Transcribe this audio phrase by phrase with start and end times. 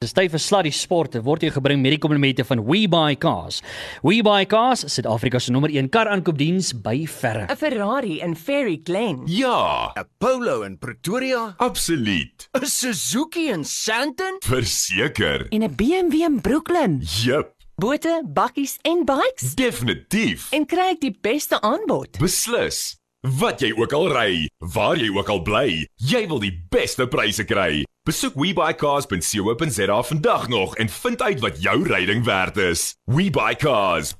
[0.00, 1.18] Dis tyd vir Sluddy Sport.
[1.20, 3.58] Word jou gebring met die komplimente van WeBuyCars.
[4.00, 7.42] WeBuyCars, Suid-Afrika se nommer 1 kar aankoopdiens by verre.
[7.52, 9.20] 'n Ferrari in Fairy Glen.
[9.28, 12.48] Ja, 'n Polo in Pretoria, absoluut.
[12.56, 15.46] 'n Suzuki in Sandton, Verseker.
[15.52, 17.02] En 'n BMW in Brooklyn.
[17.04, 19.54] Jep, Bote, bakkies en bikes.
[19.54, 20.48] definitief.
[20.52, 22.16] En kry ek die beste aanbod.
[22.18, 22.99] Beslis.
[23.20, 27.44] Wat jy ook al ry, waar jy ook al bly, jy wil die beste pryse
[27.44, 27.82] kry.
[28.08, 32.96] Besoek webuycars.co.za vandag nog en vind uit wat jou ryding werd is.
[33.04, 34.14] WeBuyCars.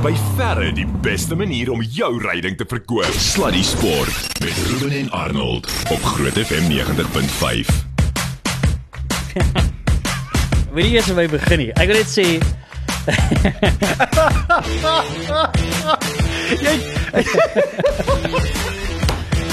[0.00, 3.12] By verre die beste manier om jou ryding te verkoop.
[3.12, 7.76] Sluddy Sport met Ruben en Arnold op Groot FM 90.5.
[10.72, 11.70] Wil jy eers by begin nie?
[11.76, 12.40] Ek wil net sê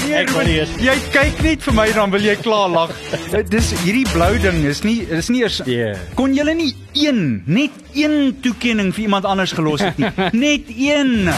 [0.08, 2.92] Nee, Ek wil nie eers- jy kyk net vir my dan wil jy klaar lag.
[3.52, 5.90] Dis hierdie blou ding is nie is nie eers Ja.
[6.16, 10.08] Kon julle nie een, net een toekenning vir iemand anders gelos het nie.
[10.46, 11.28] Net een.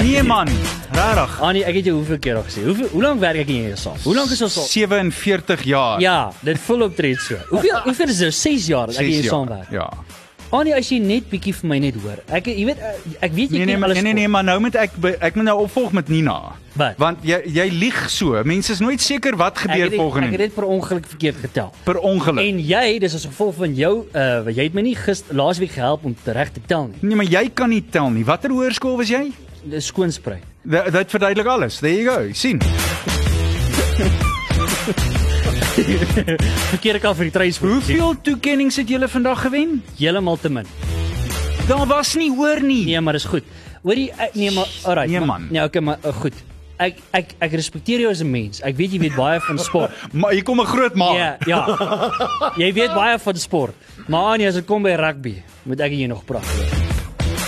[0.00, 0.48] Nee man,
[0.96, 1.34] regtig.
[1.44, 2.64] Annie, ek het jou hoeveel keer al gesê.
[2.64, 3.98] Hoeveel hoe lank werk ek in hierdie saal?
[4.06, 4.68] Hoe lank is ons al?
[4.72, 6.00] 47 jaar.
[6.00, 7.36] Ja, dit voel optreed so.
[7.52, 8.34] Hoeveel hoeveel is dit?
[8.40, 9.34] 6 jaar dat ek hier jaar.
[9.36, 9.68] saamwerk.
[9.76, 9.90] Ja.
[10.52, 12.18] Annie, as jy net bietjie vir my net hoor.
[12.28, 14.02] Ek jy weet eh, ek weet jy Nee nee, ken maar, alles.
[14.02, 16.34] nee nee nee, maar nou moet ek ek moet nou opvolg met Nina.
[16.76, 16.98] Wat?
[17.00, 18.36] Want jy jy lieg so.
[18.44, 21.72] Mense is nooit seker wat gebeur het, volgende ek het dit per ongeluk verkeerd getel.
[21.88, 22.44] per ongeluk.
[22.44, 26.04] En jy, dis as gevolg van jou uh jy het my nie gister laasweek gehelp
[26.04, 27.00] om te reg te tel nie.
[27.00, 28.24] Nee, maar jy kan nie tel nie.
[28.28, 29.30] Watter hoërskool was jy?
[29.64, 30.44] Dis skoonspruit.
[30.68, 31.80] Dit dit verduidelik alles.
[31.80, 32.32] There you go.
[32.36, 32.60] sien.
[35.72, 37.70] Verkeerde kant vir die treispoor.
[37.78, 39.78] Hoeveel toekennings het julle vandag gewen?
[39.98, 40.66] Heeltemal te min.
[41.68, 42.84] Daar was nie hoor nie.
[42.90, 43.44] Nee, maar dis goed.
[43.82, 45.08] Hoorie, ek- nee maar alright.
[45.10, 45.46] Nee, maar- man.
[45.50, 46.34] Nee, okay, maar uh, goed.
[46.82, 48.60] Ek ek ek respekteer jou as 'n mens.
[48.60, 49.90] Ek weet jy weet baie van sport.
[50.12, 51.12] Maar hier kom 'n groot ma.
[51.14, 51.64] Ja, ja.
[52.56, 53.74] Jy weet baie van sport.
[54.08, 56.44] Maar Anie, as dit kom by rugby, moet ek hier nog praat.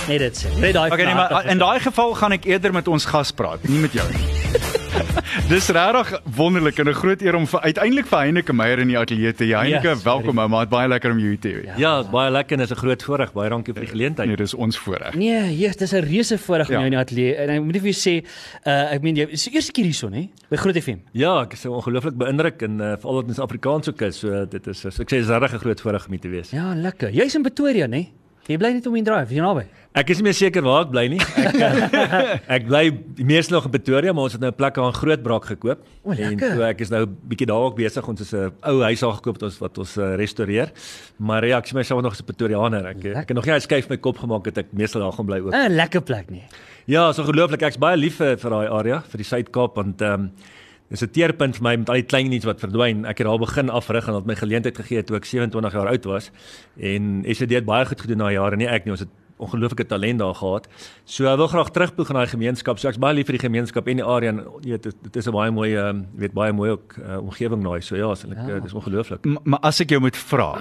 [0.09, 0.49] Net dit sê.
[0.61, 0.91] Net daai.
[0.93, 3.93] Okay, nee, maar in daai geval gaan ek eerder met ons gas praat, nie met
[3.93, 4.23] jou nie.
[5.35, 8.99] Dis regtig wonderlik en 'n groot eer om vir, uiteindelik vir Heineke Meyer in die
[8.99, 9.51] ateljee te hê.
[9.57, 11.77] Heineke, Yes, welkom ou, maar dit baie lekker om jou hier te hê.
[11.79, 13.33] Ja, is baie lekker en is 'n groot voorreg.
[13.33, 14.29] Baie dankie vir die geleentheid.
[14.29, 15.15] Nee, dis ons voorreg.
[15.15, 16.79] Nee, yes, dis 'n reuse voorreg om Ja.
[16.81, 17.35] jou in die ateljee.
[17.37, 18.25] En ek moet net vir jou sê,
[18.67, 20.29] uh ek meen jy is die eerste keer hierson, hè?
[20.51, 20.99] By Groot FM.
[21.13, 24.19] Ja, ek is so ongelooflik beïndruk en uh, veral dat ons Afrikaans ook is.
[24.19, 26.51] So dit is so ek sê dis regtig 'n groot voorreg om hier te wees.
[26.51, 27.11] Ja, lekker.
[27.11, 28.07] Jy's in Pretoria, né?
[28.45, 29.63] Jy bly net om in drive, jy naby.
[29.97, 31.21] Ek is nie meer seker waar ek bly nie.
[31.39, 32.25] Ek uh,
[32.57, 32.83] ek bly
[33.25, 35.85] meeste nog in Pretoria, maar ons het nou 'n plek aan Grootbraak gekoop.
[36.03, 36.57] O, en lekker.
[36.59, 38.09] so ek is nou bietjie daar ook besig.
[38.09, 40.73] Ons is 'n ou huis daar gekoop wat ons wat ons uh, restoreer.
[41.17, 42.85] Maar ja, ek sien myself nog as 'n Pretoriaaner.
[42.93, 45.41] Ek ek het nog nie uitskuif my kop gemaak dat ek meestal daar gaan bly
[45.41, 45.55] ook.
[45.55, 46.43] 'n Lekker plek nie.
[46.87, 47.63] Ja, so ongelooflik.
[47.63, 50.31] Ek's baie lief vir vir daai area, vir die Suid-Kaap want ehm um,
[50.89, 53.05] dis 'n teerpunt vir my met al die klein iets wat verdwyn.
[53.05, 56.05] Ek het daar begin afrig en het my geleentheid gegee toe ek 27 jaar oud
[56.05, 56.31] was.
[56.77, 58.93] En SED het baie goed gedoen na jare, nie ek nie.
[58.93, 59.09] Ons het
[59.39, 60.69] ongelooflike talent daar gehad.
[61.05, 62.79] So ek wil graag terugpoeg in daai gemeenskap.
[62.79, 65.27] So ek's baie lief vir die gemeenskap en die area en jy weet dit, is
[65.29, 67.81] 'n baie mooi um, weet baie mooi ook uh, omgewing daai.
[67.83, 68.57] So ja, so, ek, Ja.
[68.57, 69.25] uh, dis ongelooflik.
[69.45, 70.61] Maar as ek jou moet vra,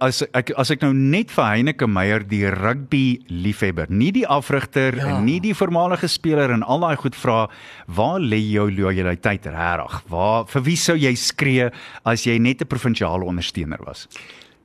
[0.00, 4.96] as ek as ek nou net vir Heineke Meyer die rugby liefhebber, nie die afrigter
[4.96, 5.20] Ja.
[5.20, 7.48] nie die voormalige speler en al daai goed vra,
[7.88, 10.02] waar lê jou lojaliteit regtig?
[10.08, 11.70] Waar vir wie sou jy skree
[12.04, 14.06] as jy net 'n provinsiale ondersteuner was?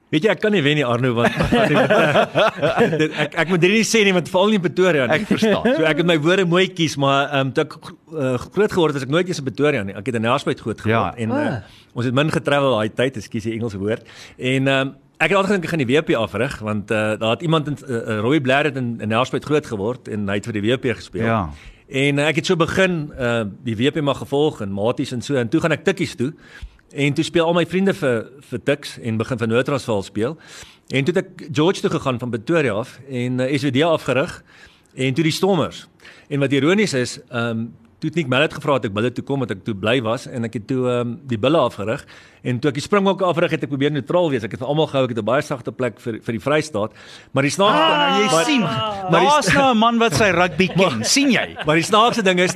[0.09, 1.35] Weet jy ek kan nie wen nie Arno want
[3.01, 5.17] dit, ek ek moet dit nie sê nie want veral nie in Pretoria nie.
[5.19, 5.65] Ek verstaan.
[5.75, 8.93] So ek het my woorde mooi kies maar ehm um, toe ek uh, groot geword
[8.95, 9.95] het, is ek nooit eens in Pretoria nie.
[9.99, 11.11] Ek het in Nelspruit groot geword Ja.
[11.25, 11.43] en Ah.
[11.43, 14.07] uh, ons het min getravel daai tyd, ekskuus die Engelse woord.
[14.37, 17.31] En ehm um, ek het altyd gedink ek gaan die WP afrig want uh, daar
[17.35, 20.45] het iemand in uh, Roy Blair het in, in Nelspruit groot geword en hy het
[20.45, 21.25] vir die WP gespeel.
[21.25, 21.49] Ja.
[21.89, 25.35] En uh, ek het so begin uh, die WP maar gevolg en maties en so
[25.41, 26.31] en toe gaan ek tikkies toe.
[26.91, 30.37] En toe speel al my vriende vir vir Tuks en begin vir Noordrasval speel.
[30.87, 34.43] En toe het ek George toe gegaan van Pretoria af en uh, SWD afgerig
[34.95, 35.87] en toe die Stormers.
[36.27, 39.23] En wat ironies is, ehm um, toe het Nick Mallet gevra het ek bulle toe
[39.25, 42.05] kom want ek toe bly was en ek het toe ehm um, die bulle afgerig
[42.43, 44.43] en toe ek die springbokke afgerig het ek probeer neutraal wees.
[44.43, 46.91] Ek het vir almal gehou ek het 'n baie sagte plek vir vir die Vrystaat.
[47.33, 50.29] Maar die snaakste Ah, jy maar, sien, maar die- daar's nou 'n man wat sy
[50.31, 51.55] rugby ken, sien jy?
[51.65, 52.53] Maar die snaakste ding is,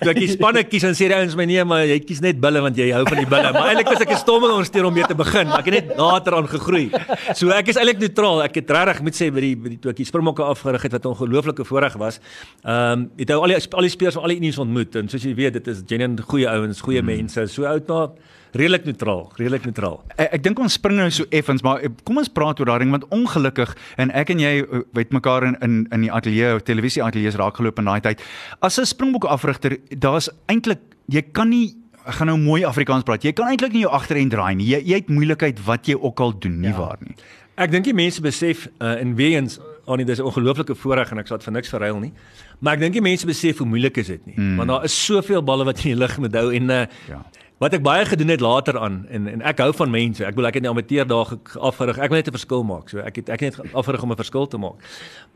[0.00, 2.40] toe ek die spanne kies dan sê die ouens my nee, maar jy kies net
[2.40, 3.52] bulle want jy hou van die bulle.
[3.52, 5.96] Maar eintlik was ek 'n stomme ondersteuner om mee te begin, maar ek het net
[5.98, 6.90] later aan gegroei.
[7.34, 8.42] So ek is eintlik neutraal.
[8.44, 10.92] Ek het regtig moet sê by die by die toe ek die Springbokke afgerig het
[10.92, 12.20] wat 'n ongelooflike voorreg was.
[12.64, 15.08] Ehm um, het ou al die al die spelers van al die unies ontmoet en
[15.08, 17.06] soos jy weet, dit is genuine goeie ouens, goeie Hmm.
[17.06, 17.46] mense.
[17.48, 18.08] So oud maar
[18.52, 20.02] redelik neutraal, redelik neutraal.
[20.16, 22.78] Ek, ek dink ons spring nou so effens, maar eh, kom ons praat oor daai
[22.78, 26.60] ding want ongelukkig en ek en jy eh, weet mekaar in in in die ateljee,
[26.62, 28.22] televisie ateljee raak geloop in daai tyd.
[28.60, 30.78] As 'n Springbok afrigter, daar's eintlik
[31.08, 31.74] jy kan nie
[32.06, 33.22] ek gaan nou mooi Afrikaans praat.
[33.24, 34.66] Jy kan eintlik nie jou agterend draai nie.
[34.66, 36.76] Jy jy het moeilikheid wat jy ook al doen, nie Ja.
[36.76, 37.14] waar nie.
[37.56, 41.18] Ek dink die mense besef uh, en weer eens Annie dis 'n ongelooflike voorreg en
[41.18, 42.12] ek sal dit vir niks verruil nie.
[42.60, 44.34] Maar ek dink die mense besef hoe moeilik is dit nie.
[44.36, 44.56] Mm.
[44.56, 47.22] Want daar is soveel balle wat jy in die lug moet hou en uh, Ja.
[47.64, 50.24] Wat ek baie gedoen het later aan en en ek hou van mense.
[50.26, 51.98] Ek wil ek het nie amateur dae ge- afgerig.
[51.98, 52.90] Ek wil net 'n verskil maak.
[52.92, 54.76] So ek het ek het net afgerig om 'n verskil te maak.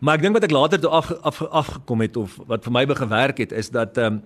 [0.01, 2.85] Maar ek dink wat ek later toe af, af afgekom het of wat vir my
[2.87, 4.23] begin werk het is dat ehm um,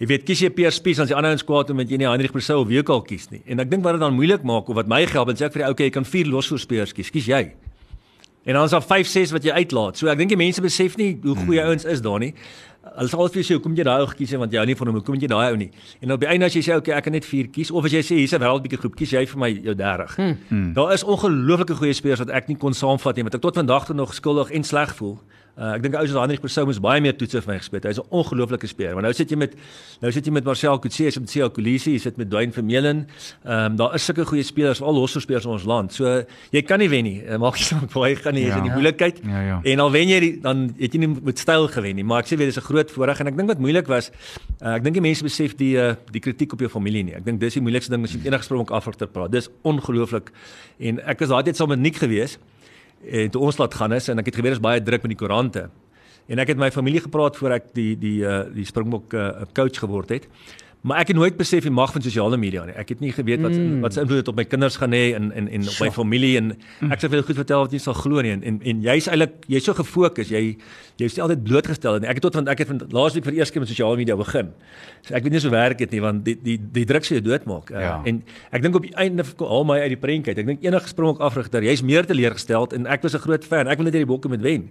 [0.00, 2.32] Jy weet kies jy Pierre Spies as die ander ons kwaad omdat jy nie Heinrich
[2.32, 3.42] Persou of wie ook al kies nie.
[3.46, 5.52] En ek dink wat dit dan moeilik maak of wat my help en sê ek
[5.52, 7.10] vir die ou okay, jy kan vier losvoorspelers kies.
[7.10, 7.52] Kies jy.
[8.44, 9.96] En dan is daar 5, 6 wat jy uitlaat.
[9.96, 11.68] So ek dink die mense besef nie hoe goeie Hmm.
[11.68, 12.34] ouens is daar nie.
[12.96, 14.76] Hulle sal altyd vir sê hoekom jy daai ou gekies het want jy hou nie
[14.78, 14.96] van hom.
[15.00, 15.70] Hoekom jy daai ou nie?
[16.02, 17.92] En op die einde as jy sê okay, ek kan net 4 kies of as
[17.92, 20.16] jy sê hier's 'n wêreldbeker groep, kies jy vir my jou 30.
[20.16, 20.36] Hmm.
[20.48, 20.72] Hmm.
[20.74, 23.86] Daar is ongelooflike goeie spelers wat ek nie kon saamvat nie, wat ek tot vandag
[23.86, 25.18] toe nog skuldig en sleg voel.
[25.52, 27.80] Uh, ek dink ou soos Heinrich Persou moes baie meer toetse vir my gespeel.
[27.84, 28.94] Hy's 'n ongelooflike speler.
[28.94, 29.52] Maar nou sit jy met
[30.00, 32.52] nou sit jy met Marcel Coetzee, jy sit met Sia Kolisi, jy sit met Dwayne
[32.52, 33.06] Vermeulen.
[33.44, 35.92] Ehm um, daar is sulke goeie spelers, al losspelers in ons land.
[35.92, 37.22] So jy kan nie wen nie.
[37.22, 38.56] Uh, maak nie saak waar jy gaan nie, jy's Ja.
[38.56, 39.20] in die moeilikheid.
[39.26, 39.60] Ja, ja.
[39.64, 42.26] En al wen jy die, dan het jy nie met styl gewen nie, maar ek
[42.32, 44.10] sê weer dis 'n groot voorreg en ek dink wat moeilik was,
[44.62, 47.14] uh, ek dink die mense besef die uh, die kritiek op jou familie nie.
[47.14, 49.30] Ek dink dis die moeilikste ding as jy met enige sprong Afrika praat.
[49.30, 50.32] Dis ongelooflik.
[50.80, 52.38] En ek was daai tyd saam met Nick gewees
[53.02, 55.20] en toe ons laat gaan is en ek het geweet is baie druk met die
[55.20, 55.68] koerante.
[56.30, 59.80] En ek het my familie gepraat voor ek die die uh, die Springbok uh, coach
[59.82, 60.28] geword het.
[60.82, 62.74] Maar ek het nooit besef die mag van sosiale media nie.
[62.74, 63.84] Ek het nie geweet wat mm.
[63.84, 66.32] wat se invloed dit op my kinders gaan hê en en en op my familie
[66.40, 66.48] en
[66.88, 69.46] ek sê veel goed vertel wat jy sal glo nie en en, en jy's eintlik
[69.52, 70.32] jy's so gefokus.
[70.34, 70.56] Jy
[70.98, 72.10] jy's altyd blootgestel nie.
[72.10, 74.02] Ek het tot want ek het van laas week vir die eerste keer met sosiale
[74.02, 74.50] media begin.
[75.06, 77.24] So ek weet nie so werk dit nie want die die die druk sê jou
[77.30, 77.70] doodmaak.
[77.70, 77.96] Uh, Ja.
[78.06, 78.20] En
[78.54, 80.34] ek dink op die einde haal my uit die prentjie.
[80.34, 83.68] Ek dink enige sprong ook afrigter, jy's meer teleurgesteld en ek was 'n groot fan.
[83.68, 84.70] Ek wil net hierdie bokke moet wen.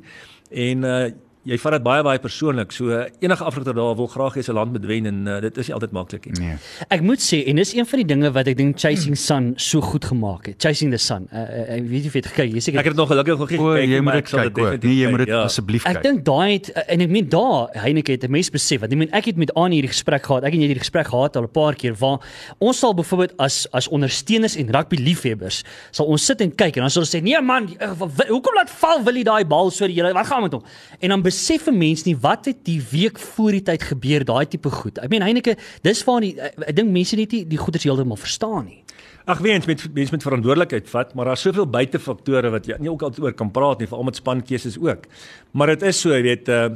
[0.52, 1.12] En uh
[1.44, 2.72] jy vat dit baie baie persoonlik.
[2.72, 5.68] So enige afrigter daar wil graag hê sy land moet wen en uh, dit is
[5.68, 6.40] nie altyd maklik nie.
[6.40, 6.58] Nee.
[6.94, 9.82] Ek moet sê en dis een van die dinge wat ek dink Chasing Sun so
[9.82, 10.60] goed gemaak het.
[10.62, 11.28] Chasing the Sun.
[11.32, 13.10] Uh, uh, ek weet nie of jy het gekyk, jy Ek seker het dit nog
[13.10, 15.28] gelukkig nog gekyk jy moet maar dit ek sal kyk definitief Nee, jy moet kyk,
[15.28, 15.42] dit ja.
[15.50, 16.04] asseblief Ek kyk.
[16.04, 19.12] dink daai het en ek meen daar Heineke het 'n mens besef want ek meen
[19.14, 20.44] ek het met Annie hierdie gesprek gehad.
[20.44, 22.20] Ek en jy het hierdie gesprek gehad al 'n paar keer waar
[22.60, 26.82] ons sal byvoorbeeld as as ondersteuners en rugby liefhebbers sal ons sit en kyk en
[26.86, 27.90] dan sal ons sê nee man, eh,
[28.30, 30.64] hoekom laat val wil jy daai bal so die hele wat gaan met hom?
[31.00, 34.46] En dan besef 'n mens nie wat het die week voor die tyd gebeur daai
[34.46, 35.00] tipe goed.
[35.00, 38.18] Ek meen Heineke, dis waar die ek, ek dink mense net nie die goeders heeltemal
[38.20, 38.84] verstaan nie.
[39.28, 43.02] Ag weens met mense met verantwoordelikheid vat, maar daar's soveel buitefaktore wat jy nie ook
[43.04, 45.06] altyd oor kan praat nie, veral met spankeuses ook.
[45.54, 46.70] Maar dit is so, jy weet, uh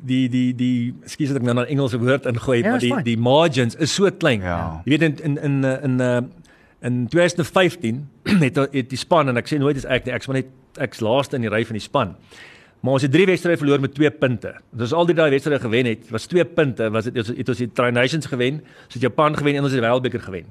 [0.00, 3.02] die die die ekskuus dat ek nou 'n Engelse woord ingooi, Ja, maar die fine.
[3.02, 4.40] die margins is so klein.
[4.40, 4.80] Ja.
[4.84, 6.20] Jy weet in in in in uh
[6.82, 8.08] in 2015
[8.46, 10.46] het het die span en ek sê nooit is ek nie, ek's maar net
[10.78, 12.16] ek's laaste in die ry van die span.
[12.80, 14.52] Maar ons het drie wedstryde verloor met 2 punte.
[14.78, 17.62] Was al die daai wedstryde gewen het, was 2 punte, was dit het, het ons
[17.64, 20.46] die Tri Nations gewen, ons het Japan gewen en ons het die Wêreldbeker gewen.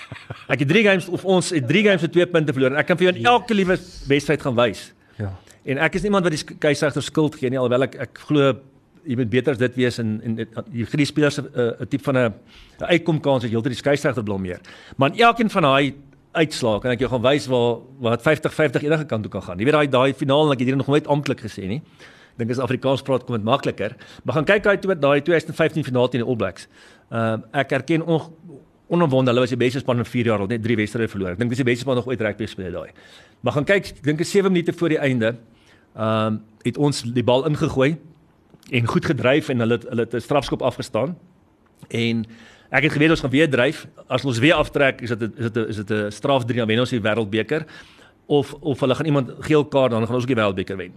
[0.52, 2.90] Ek het 3 games of ons het 3 games met 2 punte verloor en ek
[2.90, 3.78] kan vir jou in elke liewe
[4.10, 4.90] wedstryd gaan wys.
[5.20, 5.30] Ja.
[5.70, 8.52] En ek is niemand wat die keisregter skuld gee nie alhoewel ek ek glo
[9.06, 11.88] jy moet beter as dit wees en en jy gee die spelers 'n uh, 'n
[11.88, 12.34] tipe van 'n
[12.80, 14.60] uitkomkans jy heeltyd die skeieregter blameer.
[14.96, 15.94] Maar in elkeen van daai
[16.32, 19.58] uitslae kan ek jou gaan wys waar waar dit 50-50 enige kant toe kan gaan.
[19.58, 21.80] Jy weet daai daai finaal en ek het hier nog nooit amptelik gesê nie.
[22.38, 23.96] Dink as Afrikaans praat kom dit makliker.
[24.24, 26.68] Maar gaan kyk daai toe daai 2015 finaal teen die All Blacks.
[27.10, 28.28] Ehm uh, ek erken on,
[28.90, 31.34] onomwonde hulle was die beste span in 4 jaar al net 3 wedstryde verloor.
[31.34, 32.94] Ek dink dis die beste span nog ooit rugby gespeel daai.
[33.40, 35.34] Maar gaan kyk, ek dink is 7 minute voor die einde.
[35.96, 37.94] Ehm um, het ons die bal ingegooi
[38.70, 41.16] en goed gedryf en hulle hulle het 'n strafskop afgestaan.
[41.88, 42.26] En
[42.70, 43.86] ek het geweet ons gaan weer dryf.
[44.08, 46.80] As ons weer aftrek, is dit is dit is dit 'n straf 3 dan wen
[46.80, 47.66] ons die wêreldbeker
[48.26, 50.92] of of hulle gaan iemand geel kaart dan gaan ons ook die wêreldbeker wen.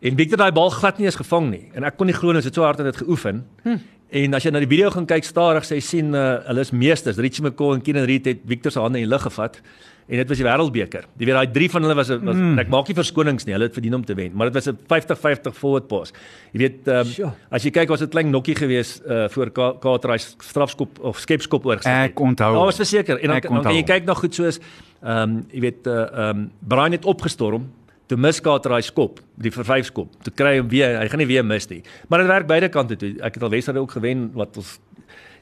[0.00, 1.70] En Victor daai bal glad nie eens gevang nie.
[1.74, 3.46] En ek kon nie glo ons het so hard aan dit geoefen.
[3.62, 3.78] Hm.
[4.10, 7.18] En as jy na die video gaan kyk stadig, sê sien uh, hulle is meesters.
[7.18, 9.58] Richie McCaw en Keenan Reed het Victor se hande in die lug gevat.
[10.06, 11.06] En dit was die wêreldbeker.
[11.18, 12.58] Jy weet daai drie van hulle was was mm.
[12.62, 13.56] ek maak nie verskonings nie.
[13.56, 16.14] Hulle het verdien om te wen, maar dit was 'n 50-50 forward pass.
[16.52, 17.32] Jy weet um, Sjoe.
[17.50, 22.10] as jy kyk was dit klein nokkie geweest uh, voor Kaatrai strafskop of skepskop oorgesit.
[22.10, 22.52] Ek onthou.
[22.54, 23.18] Ja, was verseker.
[23.18, 24.60] En dan, dan kan jy kyk nog goed soos
[25.02, 27.66] ehm um, jy weet uh, ehm um, Brian het opgestorm
[28.06, 30.12] toe mis Kaatrai skop, die vervyfskop.
[30.22, 31.82] Toe kry hom weer, hy gaan nie weer mis nie.
[32.08, 33.16] Maar dit werk beide kante toe.
[33.18, 34.76] Ek het al wedstryde ook gewen wat ons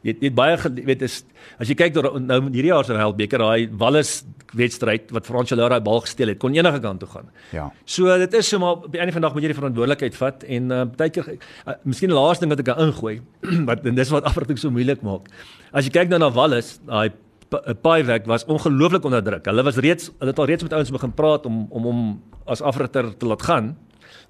[0.05, 1.23] jy het, jy het baie weet is
[1.61, 4.19] as jy kyk door nou hierdie jaar se Wêreldbeker daai Wallis
[4.55, 7.31] wedstryd wat Lara daai bal gesteel het, kon enige kant toe gaan.
[7.53, 7.71] Ja.
[7.85, 10.15] So dit is so maar op die einde van die dag moet jy die verantwoordelikheid
[10.21, 13.21] vat en uh, baie keer uh, miskien die laaste ding wat ek kan ingooi
[13.69, 15.31] wat en dis wat afrigting so moeilik maak.
[15.73, 17.11] As jy kyk nou na Wallis, daai
[17.55, 19.45] Paiwek was ongelooflik onder druk.
[19.47, 22.07] Hulle was reeds hulle het al reeds met ouens begin praat om om hom
[22.51, 23.75] as afrigter te laat gaan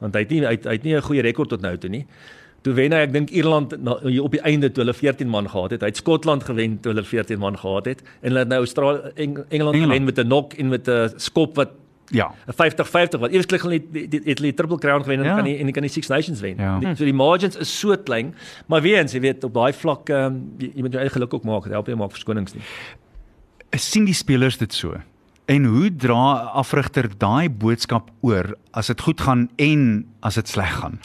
[0.03, 2.07] want hy het nie hy hy het nie 'n goeie rekord tot nou toe nie.
[2.65, 5.71] Toe wen hy, ek dink Ierland na, op die einde toe hulle 14 man gehad
[5.77, 5.83] het.
[5.85, 9.11] Hy het Skotland gewen toe hulle 14 man gehad het en hulle het nou Australië
[9.15, 9.75] Eng, Engeland, Engeland.
[9.93, 11.71] gewen met 'n knock en met 'n skop wat
[12.11, 12.33] Ja.
[12.49, 13.31] 'n 50-50 wat
[13.63, 15.35] hulle het die- het hulle triple crown gewen en Ja.
[15.35, 16.57] kan die en kan die Six Nations wen.
[16.57, 16.79] Ja.
[16.79, 18.35] Die, so die margins is so klein,
[18.67, 21.35] maar weer eens, jy weet op daai vlak um, jy, jy moet jou eie geluk
[21.35, 21.63] ook maak.
[21.65, 22.63] Dit help jy maak verskonings nie.
[23.91, 24.95] sien die spelers dit so?
[25.47, 30.73] En hoe dra afrigter daai boodskap oor as dit goed gaan en as dit sleg
[30.81, 30.99] gaan?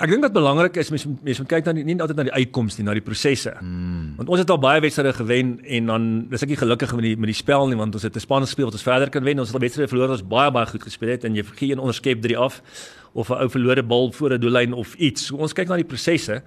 [0.00, 2.32] Ek dink wat belangrik is mens mens moet kyk na die, nie altyd na die
[2.32, 3.52] uitkomste nie, na die prosesse.
[3.60, 4.14] Mm.
[4.16, 7.16] Want ons het al baie wedstryde gewen en dan is ek nie gelukkig met die
[7.20, 9.38] met die spel nie want ons het 'n span gespeel wat ons verder kan wen.
[9.38, 11.70] Ons het al wedstryde verloor wat ons baie baie goed gespeel het en jy vergeet
[11.70, 12.62] een onderskep 3 af
[13.12, 15.26] of 'n ou verlore bal voor 'n doellyn of iets.
[15.26, 16.42] So ons kyk na die prosesse.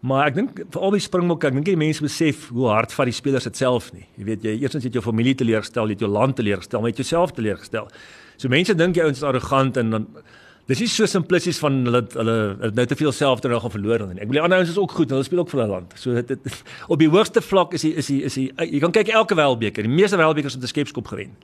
[0.00, 3.06] Maar ek dink vir al die Springbokke, ek dink die mense besef hoe hard vat
[3.06, 4.06] die spelers dit self nie.
[4.16, 6.96] Jy weet jy eerstens het jou familie teleurgestel, jy het jou land teleurgestel, maar jy
[6.96, 7.88] het jouself teleurgestel.
[8.36, 10.06] So mense dink jy ouens is arrogant en dan
[10.70, 14.12] Dis nie so simplisties van hulle hulle het nou te veel selfvertroue gaan verloor dan
[14.14, 14.20] nie.
[14.22, 15.94] Ek bedoel ander ouens is ook goed, hulle speel ook vir hulle land.
[15.98, 16.60] So dit, dit
[16.92, 19.88] op die hoogste vlak is die, is die, is die, jy kan kyk elke wêreldbeker.
[19.88, 21.34] Die meeste wêreldbekers het 'n skepskop gewen.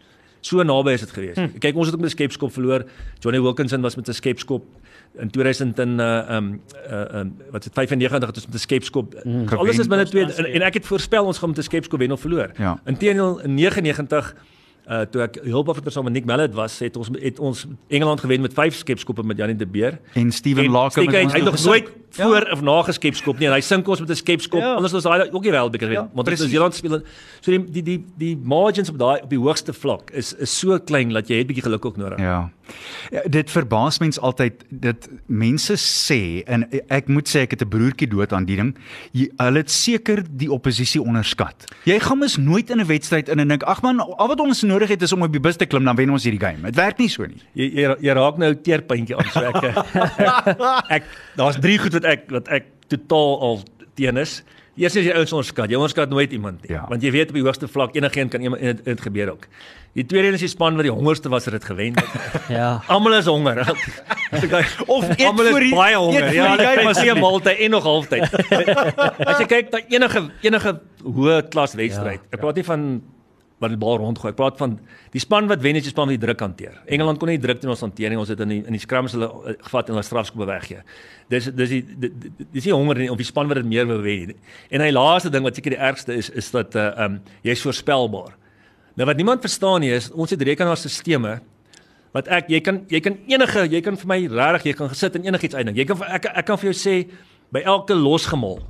[0.47, 1.37] So naby is dit gewees.
[1.37, 1.59] Hm.
[1.59, 2.85] Kyk, ons het ook met 'n skepskop verloor.
[3.19, 4.65] Johnny Wilkinson was met 'n skepskop
[5.19, 8.59] in 2000 in uh um uh um wat is dit 95 het ons met 'n
[8.59, 9.15] skepskop.
[9.25, 9.49] Mm.
[9.49, 11.99] So alles is binne twee en, en ek het voorspel ons gaan met 'n skepskop
[11.99, 12.51] wen of verloor.
[12.57, 12.81] Ja.
[12.85, 14.35] Inteendeel in 99
[14.87, 18.41] Uh toe ek hulpofficer saam met Nick Mallet was, het ons het ons Engeland gewen
[18.41, 19.99] met 5 skepskoppe met Janie de Beer.
[20.15, 21.91] En Steven En Lake Steek, hy, het nog gesink.
[22.17, 24.61] Nooit voor of na geskepskop nie en hy sink ons met 'n skepskop.
[24.61, 24.75] Ja.
[24.75, 26.51] Anders was daai ook nie wêreldbeker wen, Ja, want dit is.
[26.51, 27.01] Zeeland speel.
[27.41, 30.79] So die die die die margins op daai op die hoogste vlak is is so
[30.79, 32.19] klein dat jy het bietjie geluk ook nodig.
[32.19, 32.51] Ja.
[33.11, 33.23] ja.
[33.29, 38.09] Dit verbaas mens altyd dat mense sê en ek moet sê ek het 'n broertjie
[38.09, 38.77] dood aan die ding.
[39.13, 41.65] Jy, hulle het seker die oppositie onderskat.
[41.85, 44.63] Jy gaan mis nooit in 'n wedstryd in en dink ag man, al wat ons
[44.63, 46.63] nodig het is om op die bus te klim dan wen ons hierdie game.
[46.63, 47.43] Dit werk nie so nie.
[47.53, 49.77] Jy jy, jy raak nou teerpuntjie aan so ek ek,
[50.97, 51.03] ek
[51.37, 53.61] daar's drie goed wat ek wat ek totaal al
[53.99, 54.43] teen is.
[54.77, 55.71] Eers is jy ouens onderskat.
[55.73, 56.75] Jy onderskat nooit iemand nie.
[56.77, 56.83] Ja.
[56.89, 59.47] Want jy weet op die hoogste vlak enigiemand kan iemand en dit- dit gebeur ook.
[59.97, 61.95] Die tweede een is die span wat die hongerste was het dit gewen.
[62.53, 62.83] Ja.
[62.87, 63.63] Almal is honger.
[64.87, 66.29] Of eet is die- baie honger.
[66.35, 68.29] Ja, dit was nie 'n maaltyd en nog halftyd.
[69.31, 72.21] As jy kyk na enige enige hoë klas wedstryd.
[72.21, 73.03] Ja, Ek praat nie van
[73.59, 74.31] wat die bal rondgooi.
[74.35, 74.75] Ek praat van
[75.15, 76.75] die span wat wen is die span wat die druk hanteer.
[76.93, 78.19] Engeland kon nie die druk teen ons hanteer nie.
[78.21, 80.83] Ons het in die in die scrums hulle eh, gevat en hulle strafskoppe weggee.
[81.33, 83.89] Dis dis die di- di- dis nie honger nie of die span wat dit meer
[83.89, 84.39] wou wen nie.
[84.71, 88.37] En hy laaste ding wat seker die ergste is is dat uh um jy's voorspelbaar.
[88.97, 91.41] Nou wat niemand verstaan nie is ons het rekenaarstelsels
[92.17, 95.17] wat ek jy kan jy kan enige jy kan vir my regtig jy kan gesit
[95.17, 95.77] en enigiets uitdink.
[95.77, 96.95] Jy kan ek ek kan vir jou sê
[97.53, 98.61] by elke losgemal.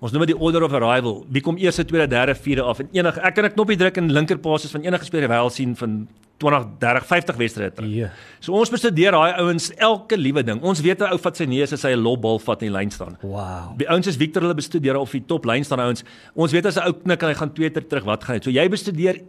[0.00, 1.24] Ons noem dit die order of arrival.
[1.28, 4.12] Wie kom eerste, tweede, derde, vierde af en enige ek kan 'n knoppie druk en
[4.12, 6.08] linker passes van enige speler wel sien van
[6.38, 7.90] 20, 30, 50 wedstryde terug.
[7.90, 8.10] Ja.
[8.40, 10.62] So ons bestudeer daai ouens elke liewe ding.
[10.62, 12.90] Ons weet 'n ou vat sy neus as hy 'n lopbal vat in die lyn
[12.90, 13.16] staan.
[13.22, 13.78] Wow.
[13.78, 16.04] Die ouens is Victor hulle bestudeer of die top lyn staan ouens.
[16.34, 18.42] Ons weet as 'n ou knik en hy gaan twee ter terug, wat gaan hy?
[18.42, 19.20] So jy bestudeer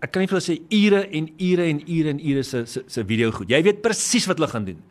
[0.00, 2.82] ek kan nie vir hulle sê ure en ure en ure en ure se se
[2.86, 3.48] se video goed.
[3.48, 4.82] Jy weet presies wat hulle gaan doen.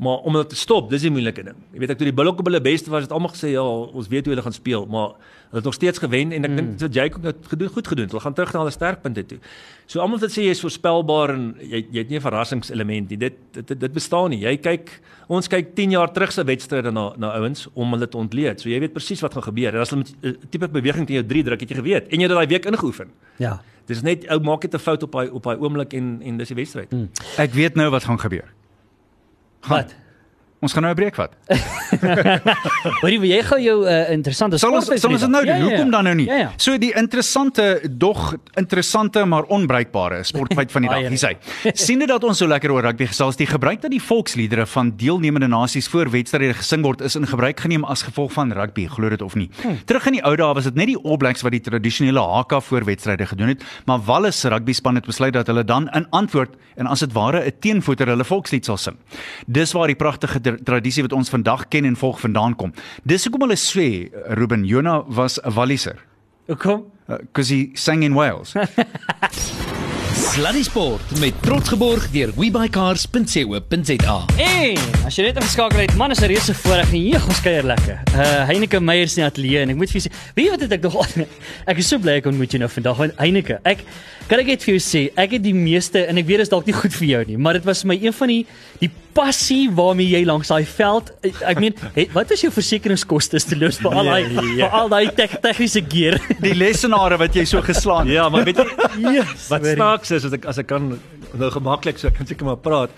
[0.00, 1.56] Maar om dit te stop, dis die moeilike ding.
[1.74, 4.06] Jy weet ek toe die Bulls op hulle beste was, het almal gesê ja, ons
[4.08, 5.10] weet hoe hulle gaan speel, maar
[5.50, 8.08] hulle het nog steeds gewen en ek dink dit Jake ook nou gedoen goed gedoen.
[8.08, 9.36] Hulle gaan terug na hulle sterkpunte toe.
[9.84, 13.18] So almal wat sê jy is voorspelbaar en jy jy het nie 'n verrassingselement nie.
[13.18, 14.40] Dit dit, dit dit bestaan nie.
[14.40, 18.16] Jy kyk ons kyk 10 jaar terug se wedstryde na na ouens om hulle te
[18.16, 18.60] ontleed.
[18.60, 19.74] So jy weet presies wat gaan gebeur.
[19.74, 22.16] En as hulle met 'n tipe beweging teen jou 3 druk, het jy geweet en
[22.16, 23.08] jy het dit daai week ingeoefen.
[23.36, 23.60] Ja.
[23.86, 26.48] Dis net ou maak net 'n fout op daai op daai oomblik en en dis
[26.48, 26.90] die wedstryd.
[26.90, 27.10] Hmm.
[27.36, 28.48] Ek weet nou wat gaan gebeur.
[29.60, 29.94] Wat?
[30.60, 31.32] Ons gaan nou 'n breek vat.
[33.00, 35.54] Hoorie, jy gou jou uh, interessante Sal ons sal ons dit nou doen?
[35.54, 35.68] Ja, ja, ja.
[35.70, 36.26] Hoekom dan nou nie?
[36.28, 36.50] Ja ja.
[36.60, 41.08] So die interessante dog interessante maar onbruikbare sportfeit van die dag.
[41.08, 41.32] Hier sê.
[41.72, 43.38] sien dit dat ons so lekker oor rugby gesels.
[43.40, 47.60] Die gebruik dat die volksliedere van deelnemende nasies voor wedstryde gesing word is in gebruik
[47.60, 49.48] geneem as gevolg van rugby, glo dit of nie.
[49.88, 52.60] Terug in die ou dae was dit net die All Blacks wat die tradisionele haka
[52.60, 56.56] voor wedstryde gedoen het, maar Wallis rugby span het besluit dat hulle dan in antwoord
[56.76, 58.96] en as dit ware 'n teenvoeter hulle volkslied sal sing.
[59.46, 62.72] Dis waar die pragtige tradisie wat ons vandag ken en volg vandaan kom.
[63.04, 65.96] Dis hoekom hulle sê Ruben Jona was 'n Walliser
[66.46, 66.84] Hoekom?
[67.18, 68.54] because he sang in Wales.
[70.30, 74.16] Sluddy Sport met trots geborg deur webycars.co.za.
[74.36, 77.64] En as jy net ingeskakel het, man, is 'n reuse voorreg en hier ons kuier
[77.66, 77.98] lekker.
[78.14, 80.60] Uh Heineke Meyers in die ateljee en ek moet vir jou sê, weet jy wat
[80.60, 81.06] het ek nog
[81.70, 83.82] Ek is so bly ek ontmoet jou nou vandag want Heineke, ek
[84.28, 86.52] kan ek net vir jou sê, ek het die meeste en ek weet dit is
[86.52, 88.46] dalk nie goed vir jou nie, maar dit was my een van die
[88.78, 93.58] die passie waarmee jy langs daai veld ek, meen, het, wat was jou versekeringskoste te
[93.58, 96.18] los vir al daai vir al daai tek, tegniese gear?
[96.40, 98.08] Die lessenare wat jy so geslaan.
[98.10, 98.66] Ja, maar weet jy
[99.00, 100.92] Yes, wat snaaks is as ek as ek kan
[101.38, 102.90] nou gemaklik so ek kan seker maar praat.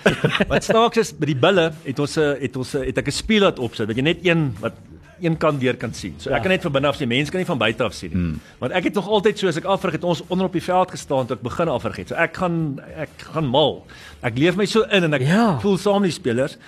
[0.52, 3.18] wat snaaks is by die bulle het ons 'n het ons 'n het ek 'n
[3.22, 3.88] spieelaat opsit.
[3.88, 4.74] Dat jy net een wat
[5.22, 6.14] een kant deur kan sien.
[6.18, 8.10] So ek kan net van binne af sien, mense kan nie van buite af sien
[8.12, 8.18] nie.
[8.20, 8.40] Hmm.
[8.60, 10.90] Want ek het nog altyd so as ek afrig het ons onder op die veld
[10.90, 12.08] gestaan toe ek begin afrig het.
[12.12, 12.56] So ek gaan
[12.96, 13.84] ek gaan mal.
[14.22, 15.58] Ek leef my so in en ek Ja.
[15.60, 16.58] voel saam met die spelers.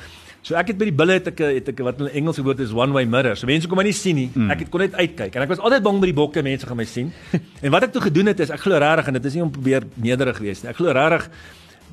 [0.44, 2.72] So ek het by die bulle het ek het ek wat hulle Engelse woord is
[2.76, 3.34] one way mirror.
[3.36, 4.30] So mense kon my nie sien nie.
[4.34, 4.50] Mm.
[4.52, 6.76] Ek het kon net uitkyk en ek was altyd bang by die bokke mense gaan
[6.76, 7.12] my sien.
[7.64, 9.50] en wat ek toe gedoen het is ek glo regtig en dit is nie om
[9.50, 10.70] probeer nederig wees nie.
[10.70, 11.30] Ek glo regtig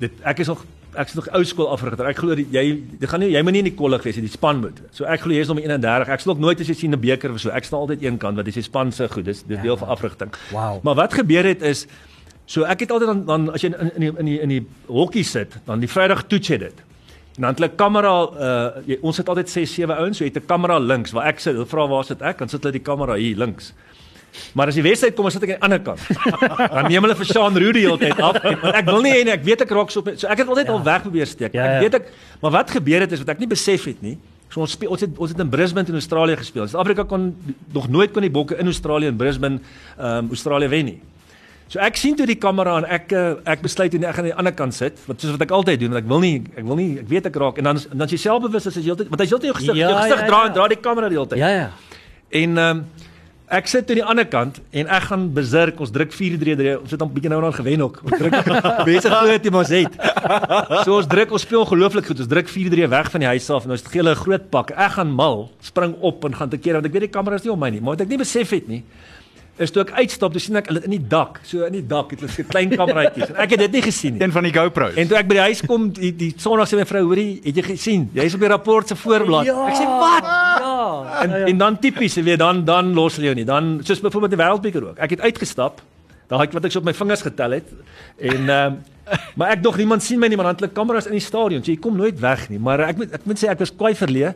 [0.02, 0.66] dit ek is nog
[0.96, 2.06] ek is nog ou skool afrigter.
[2.10, 2.64] Ek glo jy
[3.00, 4.82] jy gaan nie jy moet nie in die kollig wees nie, die span moet.
[4.92, 6.10] So ek glo jy is nog 31.
[6.10, 7.50] Ek sal ook nooit as jy sien 'n beker of so.
[7.50, 9.26] Ek staan altyd een kant want dis die span se goed.
[9.26, 10.32] Dis dis deel van afrigting.
[10.52, 10.84] Wow.
[10.84, 11.88] Maar wat gebeur het is
[12.46, 14.66] so ek het altyd dan, dan as jy in in die in die in die
[14.88, 16.84] hokkie sit, dan die Vrydag toets jy dit.
[17.36, 20.32] En dan het hulle kamera uh jy, ons het altyd 6 7 ouens, so jy
[20.34, 21.54] het 'n kamera links waar ek sit.
[21.54, 22.38] Hulle vra waar sit ek?
[22.38, 23.74] Dan sit hulle die kamera hier links.
[24.56, 26.04] Maar as die wedstryd kom, dan sit ek aan die ander kant.
[26.76, 28.40] dan neem hulle vir Sean Rudy die hele tyd af.
[28.42, 30.12] En, want ek wil nie nie, ek weet ek raak so op.
[30.16, 30.76] So ek het altyd ja.
[30.78, 31.56] al weg probeer steek.
[31.58, 31.86] Ja, Ek ja.
[31.86, 32.12] weet ek
[32.42, 34.18] maar wat gebeur het is wat ek nie besef het nie.
[34.52, 36.68] So ons speel ons het ons het in Brisbane in Australië gespeel.
[36.68, 37.32] Suid-Afrika kon
[37.72, 41.00] nog nooit kon die bokke in Australië en Brisbane ehm um, Australië wen nie.
[41.72, 44.34] So ek sien toe die kamera en ek eh, ek besluit nee, ek gaan aan
[44.34, 46.66] die ander kant sit, wat soos wat ek altyd doen, want ek wil nie ek
[46.68, 48.90] wil nie ek weet ek raak en dan dan as jy selfbewus is as jy
[48.90, 50.50] heeltyd want hy heeltyd jou gesig Ja, jou gesig ja, dra ja.
[50.50, 51.40] en dra die kamera die hele tyd.
[51.40, 51.70] Ja ja.
[52.42, 52.84] En ehm um,
[53.52, 55.80] ek sit aan die ander kant en ek gaan besurk.
[55.84, 56.76] Ons druk 4-3-3.
[56.82, 58.02] Ons het dan bietjie nou aan gewen ook.
[58.08, 58.38] Ons druk
[58.90, 59.98] mense glo dit ons het.
[60.86, 62.24] So ons druk, ons speel ongelooflik goed.
[62.24, 64.76] Ons druk 4-3 weg van die huis af en ons gee hulle 'n groot pak.
[64.76, 67.44] Ek gaan mal, spring op en gaan te keer want ek weet die kamera is
[67.44, 68.84] nie op my nie, maar wat ek nie besef het nie
[69.62, 72.14] is toe ek uitstap, toe sien ek hulle in die dak, so in die dak
[72.14, 74.24] het hulle so klein kameraatjies en ek het dit nie gesien nie.
[74.24, 74.98] Een van die GoPros.
[74.98, 77.60] En toe ek by die huis kom die, die Sondag sê my vrou, hoorie, het
[77.62, 78.08] jy gesien?
[78.18, 79.50] Jy's op die rapport se voorblad.
[79.50, 80.71] Ja, ek sê, "Wat?" Ja.
[81.22, 83.46] En en dan tipies, jy weet, dan dan los hulle jou nie.
[83.46, 84.98] Dan soos byvoorbeeld die wêreldbeker ook.
[84.98, 85.82] Ek het uitgestap.
[86.32, 87.76] Daai wat ek so op my vingers getel het.
[88.18, 88.80] En ehm
[89.38, 91.64] maar ek dog niemand sien my nie, maar dan het hulle kameras in die stadion.
[91.64, 92.60] So jy kom nooit weg nie.
[92.60, 94.34] Maar ek moet ek moet sê ek was kwai verleë.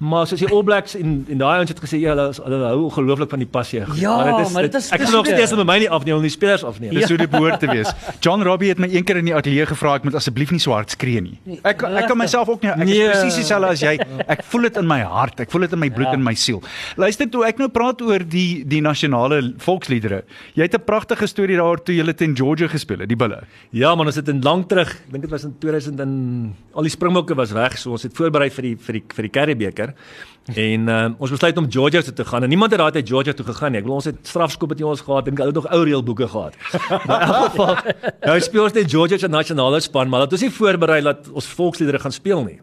[0.00, 2.60] Maar soos die All Blacks en en daai ouens het gesê ja, hulle is- hulle
[2.66, 3.82] hou ongelooflik van die passie.
[3.96, 4.16] Ja,
[4.52, 6.64] maar dit is- ek dis kan nog so- steeds met my nie afneem, die spelers
[6.64, 6.92] afneem.
[6.94, 7.92] Dis hoe dit behoort te wees.
[8.20, 10.72] John Robbie het my een keer in die ateljee gevra ek moet asseblief nie so
[10.72, 11.38] hard skree nie.
[11.64, 13.08] Ek ek kan myself ook nie ek is Nee.
[13.10, 13.98] presies dieselfde as jy.
[14.28, 16.62] Ek voel dit in my hart, ek voel dit in my bloed en my siel.
[16.96, 20.22] Luister toe ek nou praat oor die die nasionale volksliedere.
[20.54, 23.42] Jy het 'n pragtige storie daar toe jy teen Georgia gespeel het, die bulle.
[23.72, 26.12] Ja, man, ons het in lank terug, ek dink dit was in 2000 en
[26.72, 29.32] al die springbokke was weg, so ons het voorberei vir die vir die vir die
[29.34, 29.92] Curriebeeker.
[30.54, 32.46] En uh, ons besluit om Georgia toe te gaan.
[32.46, 33.80] En niemand het daai tyd Georgia toe gegaan nie.
[33.82, 36.28] Ek bedoel ons het strafskop het jy ons gehad en hulle het nog ou reëlboeke
[36.32, 36.56] gehad.
[37.08, 37.74] Maar in elk geval,
[38.22, 41.50] nou speel ons net Georgia se nasionale span, maar dat ons nie voorberei dat ons
[41.58, 42.60] volksliedere gaan speel nie.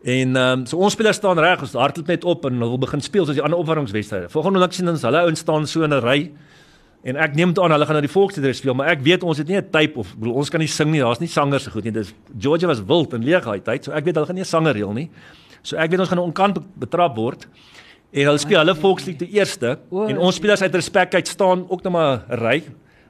[0.00, 3.04] En ehm um, so ons spelers staan reg, ons hardloop net op en hulle begin
[3.04, 4.32] speel soos die ander opwarmingswedstryde.
[4.32, 6.20] Volgende oomblik sien ons hulle ouens staan so in 'n ry.
[7.02, 9.48] En ek neem aan hulle gaan nou die volksliedere speel, maar ek weet ons het
[9.48, 11.00] nie 'n tape of bedoel, ons kan nie sing nie.
[11.00, 11.92] Daar's nie sangers so goed nie.
[11.92, 14.46] Dis Georgia was wild en leeg daai tyd, so ek weet hulle gaan nie 'n
[14.46, 15.10] sanger reël nie.
[15.62, 17.46] So ek weet ons gaan onkant betrap word.
[18.12, 21.82] En hulle speel hulle volkslied te eerste en ons spelers uit respek uit staan ook
[21.84, 22.62] net maar 'n ry.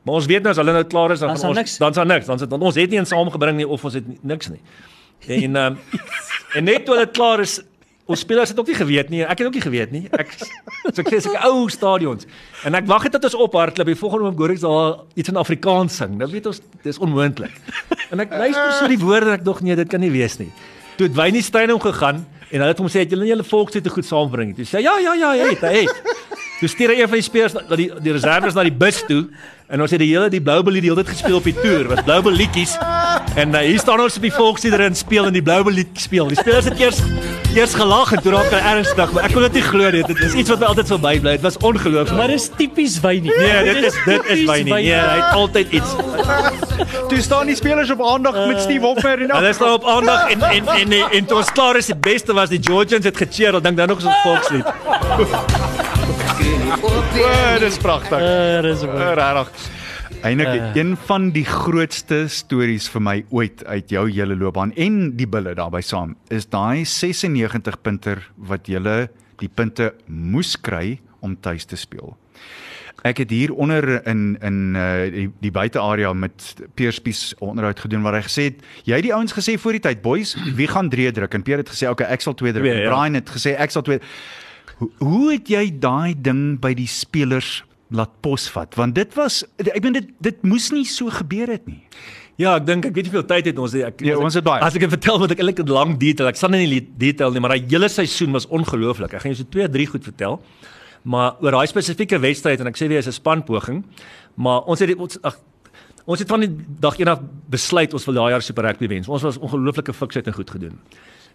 [0.03, 2.07] Maar ons weet nou as hulle nou klaar is dan Dan gaan ons dan's daar
[2.07, 2.27] niks.
[2.27, 4.61] Dan sit ons het nie eens saamgebring nie of ons het niks nie.
[5.27, 5.77] En ehm
[6.57, 7.61] en net toe hulle klaar is
[8.11, 9.21] Ons spelers het ook nie geweet nie.
[9.23, 10.03] Ek het ook nie geweet nie.
[10.11, 12.27] Ek so ek sê ek ou stadions.
[12.67, 13.93] En ek wag net dat ons ophardloop.
[13.93, 16.17] Die volgende hoor ek daar iets in Afrikaans sing.
[16.19, 17.55] Nou weet ons dis onmoontlik.
[18.11, 20.51] En ek luister so die woorde en ek dog nee, dit kan nie wees nie.
[20.99, 23.47] Toe het Wynnie Steyn hom gegaan en hulle het hom sê het julle nie julle
[23.47, 24.59] volkslied te goed saambring nie.
[24.59, 26.41] Toe sê ja ja ja, hy het, hy het.
[26.61, 29.23] Toe stuur hy een van die spelers na die die reserves na die bus toe
[29.71, 31.87] en ons het die hele die blou belied die hele tyd gespeel op die toer.
[31.93, 32.75] Was blou beliedjies.
[33.39, 36.31] En uh, hier staan ons op die volksliedere en speel en die blou belied speel.
[36.33, 36.99] Die spelers het eers
[37.55, 40.03] eers gelag en toe raak hulle ernstig, maar ek kon dit nie glo nie.
[40.07, 41.33] Dit is iets wat my altyd sou bybly.
[41.39, 42.19] Dit was ongelooflik.
[42.19, 43.33] Maar dis tipies Wynie.
[43.35, 44.75] Nee, dit is dit is Wynnie.
[44.75, 45.95] Nee, hy het altyd iets.
[47.11, 50.47] Toe staan die spelers op aandag met Steve Hoffer en Hulle staan op aandag en
[50.51, 53.59] en en en, en toe ons klaar is, die beste was die Georgians het gecheer.
[53.59, 55.59] Ek dink dan nog ons volkslied.
[57.11, 58.21] Oh, dis pragtig.
[58.23, 59.51] Uh, dis Uh, Regtig.
[60.23, 65.27] Eindelik een van die grootste stories vir my ooit uit jou hele loopbaan en die
[65.27, 69.09] bulle daarbey saam is daai 96 punter wat jy
[69.41, 72.15] die punte moes kry om tuis te speel.
[73.03, 78.03] Ek het hier onder in in uh, die, die buitearea met Peer Spies onderhoud gedoen
[78.03, 80.93] waar hy gesê het jy het die ouens gesê voor die tyd boys wie gaan
[80.93, 82.69] drie druk en Peer het gesê okay ek sal twee druk.
[82.69, 82.93] Twee, ja.
[82.93, 83.99] Brian het gesê ek sal twee
[84.81, 87.61] Hoe, hoe het jy daai ding by die spelers
[87.93, 88.77] laat posvat?
[88.81, 91.83] Want dit was ek meen dit dit moes nie so gebeur het nie.
[92.41, 94.63] Ja, ek dink ek weet nie hoeveel tyd het ons ek Ja, ons het baie.
[94.65, 96.31] As ek dit vertel moet ek eintlik 'n lang detail.
[96.33, 99.13] Ek sal nie in die detail nie, maar daai hele seisoen was ongelooflik.
[99.13, 100.41] Ek gaan jou so 2, 3 goed vertel.
[101.05, 103.85] Maar oor daai spesifieke wedstryd en ek sê weer is 'n spanpoging,
[104.37, 105.37] maar ons het ons ag
[106.07, 109.05] ons het van die dag een af besluit ons wil daai jaar Super Rugby wen.
[109.07, 110.79] Ons was ongelooflike fiksheid en goed gedoen.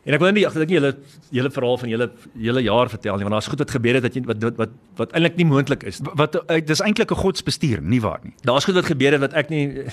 [0.06, 0.92] En ek wil nie ek dink nie julle
[1.34, 2.08] julle verhaal van julle
[2.48, 4.74] julle jaar vertel nie want daar's goed wat gebeur het wat jy wat wat wat,
[5.00, 6.02] wat eintlik nie moontlik is.
[6.06, 8.34] Wat uh, dis eintlik 'n godsbestuur, nie waar nie.
[8.46, 9.90] Daar's goed wat gebeur het wat ek nie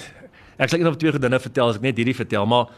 [0.59, 2.68] ek sal een of twee gedinne vertel as ek net hierdie vertel, maar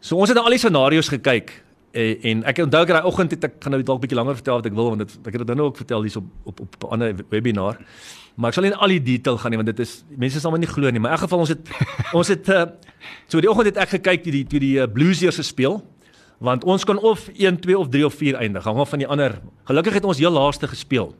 [0.00, 1.50] so ons het na al die scenario's gekyk
[1.92, 4.60] en, en ek onthou ek daai oggend het ek gaan nou dalk bietjie langer vertel
[4.60, 6.84] wat ek wil want dit, ek het dit nou ook vertel hier op op op
[6.84, 7.78] 'n ander webinar.
[8.36, 10.52] Maar ek sal nie in al die detail gaan nie want dit is mense sal
[10.54, 11.62] my nie glo nie, maar in elk geval ons het
[12.18, 12.66] ons het uh,
[13.26, 15.82] so die oggend het ek gekyk toe die toe die uh, Blues eers gespeel
[16.38, 19.08] want ons kon of 1, 2 of 3 of 4 eindig, hang af van die
[19.10, 19.40] ander.
[19.64, 21.14] Gelukkig het ons heel laaste gespeel.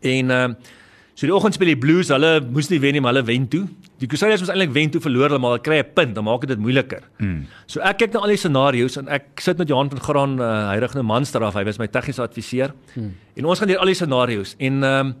[0.00, 0.76] En ehm uh,
[1.18, 3.64] so die oggend speel die Blues, hulle moes nie wen nie, maar hulle wen toe.
[3.98, 6.44] Die Crusaders moes eintlik wen toe verloor hulle, maar hulle kry 'n punt, dan maak
[6.46, 7.02] dit dit moeiliker.
[7.18, 7.46] Mm.
[7.66, 10.70] So ek kyk na al die scenario's en ek sit met Johan van Graan, uh,
[10.70, 12.72] hy rig nou Manster af, hy was my tegniese adviseur.
[12.94, 13.14] Mm.
[13.34, 15.14] En ons gaan deur al die scenario's en ehm um,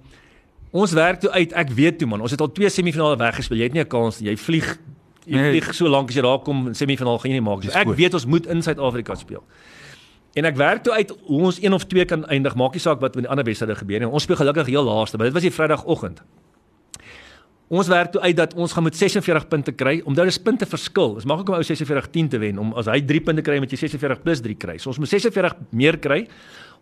[0.70, 3.58] ons werk toe uit, ek weet toe man, ons het al twee semifinale weggespeel.
[3.58, 4.30] Jy het nie 'n kans nie.
[4.30, 4.78] Jy vlieg
[5.28, 5.50] jy Nee.
[5.60, 7.70] vlieg so lank as jy daar kom, semifinaal gaan jy nie maak nie.
[7.70, 9.44] So ek weet ons moet in Suid-Afrika speel.
[10.36, 12.54] En ek werk toe uit hoe ons een of twee kan eindig.
[12.54, 14.08] Maak nie saak wat met die ander wedstryde gebeur nie.
[14.08, 16.22] Ons speel gelukkig heel laaste, maar dit was die Vrydagoggend.
[17.68, 20.64] Ons werk toe uit dat ons gaan met 46 punte kry omdat dit is punte
[20.66, 21.14] verskil.
[21.18, 23.70] Dit maak ook om ou 46-10 te wen om as hy 3 punte kry met
[23.70, 24.78] jy 46 plus 3 kry.
[24.80, 26.22] So ons moet 46 meer kry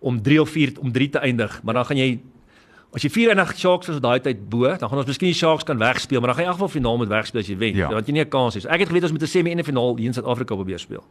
[0.00, 1.58] om 3 of 4 om 3 te eindig.
[1.66, 2.20] Maar dan gaan jy
[2.94, 5.78] as jy 94 Sharks is daai tyd bo, dan gaan ons miskien die Sharks kan
[5.78, 7.76] wegspeel, maar dan gaan jy in elk geval finaal moet wegspeel as jy wen.
[7.76, 7.88] Ja.
[7.92, 8.62] Want jy nie 'n kans het.
[8.62, 10.78] So ek het geweet ons moet 'n semi en 'n finaal hier in Suid-Afrika probeer
[10.78, 11.04] speel.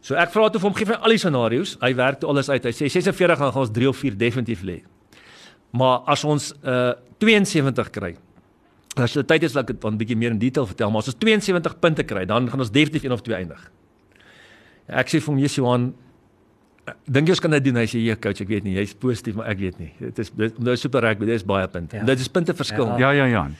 [0.00, 1.76] So ek vra toe vir hom gee vir al die scenario's.
[1.80, 2.64] Hy werk toe alles uit.
[2.64, 4.82] Hy sê 46 gaan ons 3 of 4 definitief lê.
[5.72, 8.16] Maar as ons uh 72 kry.
[8.96, 11.00] As jy tyd is dat ek dit dan 'n bietjie meer in detail vertel, maar
[11.00, 13.70] as ons 72 punte kry, dan gaan ons definitief een of twee eindig.
[14.88, 15.94] Ek sê vir hom, "Jesus Johan,
[17.04, 18.74] dink jy ons kan dit doen?" Hy sê, "Ja, coach, ek weet nie.
[18.74, 19.92] Jy's positief, maar ek weet nie.
[19.98, 21.96] Dit is dit is super rugby, dit is baie punte.
[21.96, 22.04] Ja.
[22.04, 23.10] Dit is punte verskil." Ja.
[23.10, 23.50] Ja ja ja.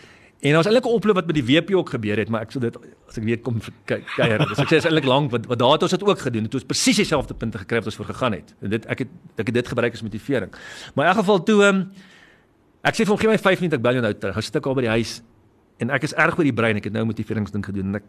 [0.41, 2.61] En was eintlik 'n oploop wat met die WP ook gebeur het, maar ek sou
[2.61, 2.77] dit
[3.09, 4.39] as ek weet kom kyk kuier.
[4.39, 6.43] Dus ek sê is eintlik lank wat wat daar het ons dit ook gedoen.
[6.43, 8.55] Het ons presies dieselfde punte gekry wat ons voor gegaan het.
[8.61, 10.53] En dit ek het ek het dit gebruik as motivering.
[10.95, 11.91] Maar in elk geval toe um,
[12.83, 14.35] ek sê vir hom gee my 5 minute ek bel jou nou terug.
[14.35, 15.23] Hy sit ek al by die huis
[15.79, 16.77] en ek is erg oor die brein.
[16.77, 18.03] Ek het nou motiveringsding gedoen en ek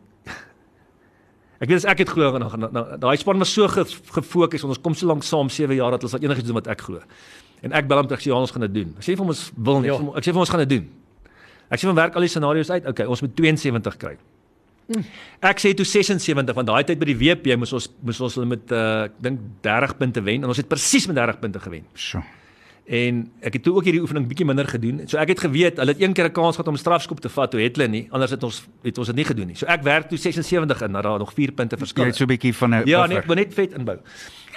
[1.58, 4.84] Ek weet as ek dit glo dan daai span was so ge, gefokus want ons
[4.84, 7.02] kom so lank saam 7 jaar dat ons wat enigiets doen wat ek glo.
[7.65, 8.93] En ek bel hom terug sê ja, ons gaan dit doen.
[9.00, 9.89] Ek sê vir hom ons wil nie.
[9.89, 10.89] Ek sê Ek sê vir ons gaan dit doen.
[11.67, 12.86] Ek sê van werk al die scenario's uit.
[12.93, 14.15] Okay, ons moet 72 kry.
[15.43, 18.48] Ek sê toe 76 want daai tyd by die WP moes ons moes ons hulle
[18.54, 21.84] met uh, ek dink 30 punte wen en ons het presies met 30 punte gewen.
[21.98, 22.22] So.
[22.88, 25.02] En ek het toe ook hierdie oefening bietjie minder gedoen.
[25.12, 27.30] So ek het geweet hulle het een keer 'n kans gehad om 'n strafskop te
[27.30, 28.08] vat, toe het hulle nie.
[28.12, 29.56] Anders het ons het ons dit nie gedoen nie.
[29.56, 32.04] So ek werk toe 76 in, daar nog 4 punte verskil.
[32.04, 33.97] Jy het so 'n bietjie van 'n Ja, nee, ek wil net vet inbou.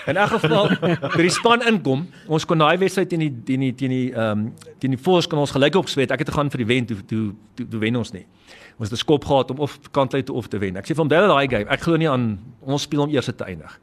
[0.07, 0.69] In elk geval,
[1.13, 4.39] toe die span inkom, ons kon daai wedstryd teen die teen die teen die ehm
[4.39, 6.11] um, teen die Force kon ons gelyk opswet.
[6.11, 8.27] Ek het gegaan vir die wen toe toe toe, toe wen ons nie.
[8.79, 10.77] Ons het 'n skop gehad om of kant uit of te wen.
[10.77, 11.71] Ek sê vir hom daai daai game.
[11.71, 13.81] Ek glo nie aan ons speel om eers te eindig.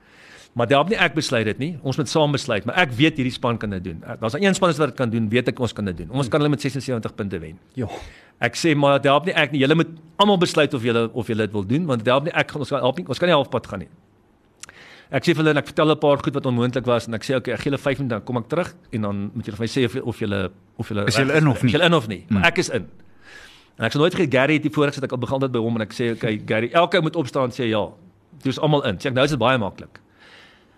[0.58, 1.70] Maar daarop nie ek besluit dit nie.
[1.86, 4.00] Ons moet saam besluit, maar ek weet hierdie span kan dit doen.
[4.02, 6.10] Daar's een span wat dit kan doen, weet ek ons kan dit doen.
[6.18, 7.60] Ons kan hulle met 76 punte wen.
[7.78, 7.90] Ja.
[8.42, 9.62] Ek sê maar daarop nie ek nie.
[9.62, 12.56] Julle moet almal besluit of julle of julle dit wil doen, want daarop nie ek
[12.56, 13.06] gaan ons kan help nie.
[13.06, 13.90] Ons kan nie halfpad gaan nie.
[15.08, 17.24] Ek sê vir hulle en ek vertel 'n paar goed wat onmoontlik was en ek
[17.24, 19.58] sê okay, ek gee julle 5 minute dan kom ek terug en dan moet julle
[19.58, 21.70] vir my sê of of julle of julle Is julle in of nie?
[21.70, 22.26] Is julle in of nie?
[22.30, 22.90] Maar ek is in.
[23.78, 25.60] En ek sê nooit vir Gary het die voorgesig dat ek al begin dit by
[25.60, 27.88] hom en ek sê okay, Gary, elke ou moet opstaan sê ja.
[28.44, 28.98] Dis almal in.
[28.98, 30.02] Sê ek nou is dit baie maklik.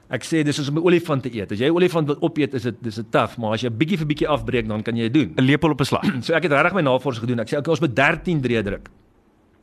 [0.10, 1.52] Ek sê dis soos om 'n olifant te eet.
[1.52, 3.78] As jy 'n olifant wil opeet, is dit dis 'n taaf, maar as jy 'n
[3.78, 5.34] bietjie vir bietjie afbreek, dan kan jy dit doen.
[5.38, 6.04] 'n lepel op 'n slag.
[6.26, 7.40] So ek het regtig my navorsing gedoen.
[7.40, 8.90] Ek sê okay, ons moet 13 drie druk.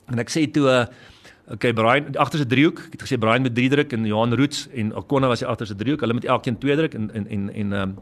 [0.08, 0.86] En ek sê toe uh
[1.54, 2.78] okay, Brian agter se driehoek.
[2.86, 5.66] Ek het gesê Brian met 3 druk en Johan Roots en Okona was die agter
[5.66, 6.00] se driehoek.
[6.00, 7.96] Hulle moet elkeen 2 druk en en en en um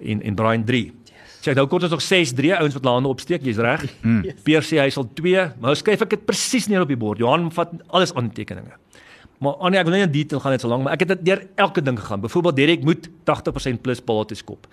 [0.00, 0.92] en en Brian 3.
[1.40, 3.44] Sê nou kort ons nog 6 3 ouens wat hulle hande opsteek.
[3.46, 3.84] Jy's reg.
[4.02, 4.34] Mm.
[4.42, 7.20] Peer sê hy sal 2, maar nou skryf ek dit presies neer op die bord.
[7.22, 8.74] Johan vat alles aantekeninge.
[9.38, 11.42] Maar Annie, ek wil nie in detail gaan net so lank, maar ek het deur
[11.60, 12.20] elke ding gegaan.
[12.24, 14.66] Byvoorbeeld Derek moet 80% plus bal te skop.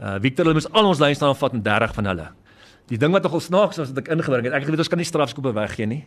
[0.00, 2.28] Uh Victor hulle moes al ons lyn staan vat en 30 van hulle.
[2.88, 4.98] Die ding wat nogal snaaks was wat ek ingebring het, ek het geweet ons kan
[5.00, 6.02] nie strafskoppe weggee nie.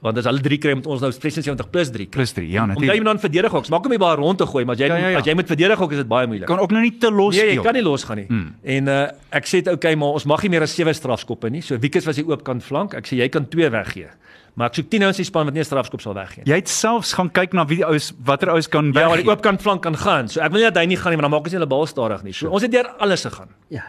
[0.00, 2.06] Want as hulle 3 kry met ons nou 76 plus 3.
[2.14, 2.46] Plus 3.
[2.48, 3.04] Ja, Om jy natuurlik.
[3.04, 5.08] dan verdedig hoeks, maak hom nie baie rond te gooi, maar as jy Ja, ja,
[5.08, 5.18] ja.
[5.18, 6.46] as jy moet verdedig hoeks is dit baie moeilik.
[6.48, 7.62] Kan ook nou nie te los Nee, jy speel.
[7.66, 8.26] kan nie losgaan nie.
[8.30, 8.54] Hmm.
[8.62, 11.60] En uh ek sê dit okay, maar ons mag nie meer as 7 strafskoppe nie.
[11.60, 12.94] So Wiekes was die oopkant flank.
[12.94, 14.08] Ek sê jy kan 2 weggee.
[14.54, 16.42] Maar ek soek 10 ouens in die span wat nie 'n strafskop sal weggee.
[16.44, 16.52] nie.
[16.52, 19.24] Jy het selfs gaan kyk na wie die ouens watter ouens kan Ja, maar die
[19.24, 19.30] weggee.
[19.30, 20.28] oopkant flank kan gaan.
[20.28, 21.68] So ek wil nie dat hy nie gaan nie, maar dan maak ons nie hulle
[21.68, 22.32] bal stadig nie.
[22.32, 23.48] So ons het deur alles gegaan.
[23.68, 23.82] Ja.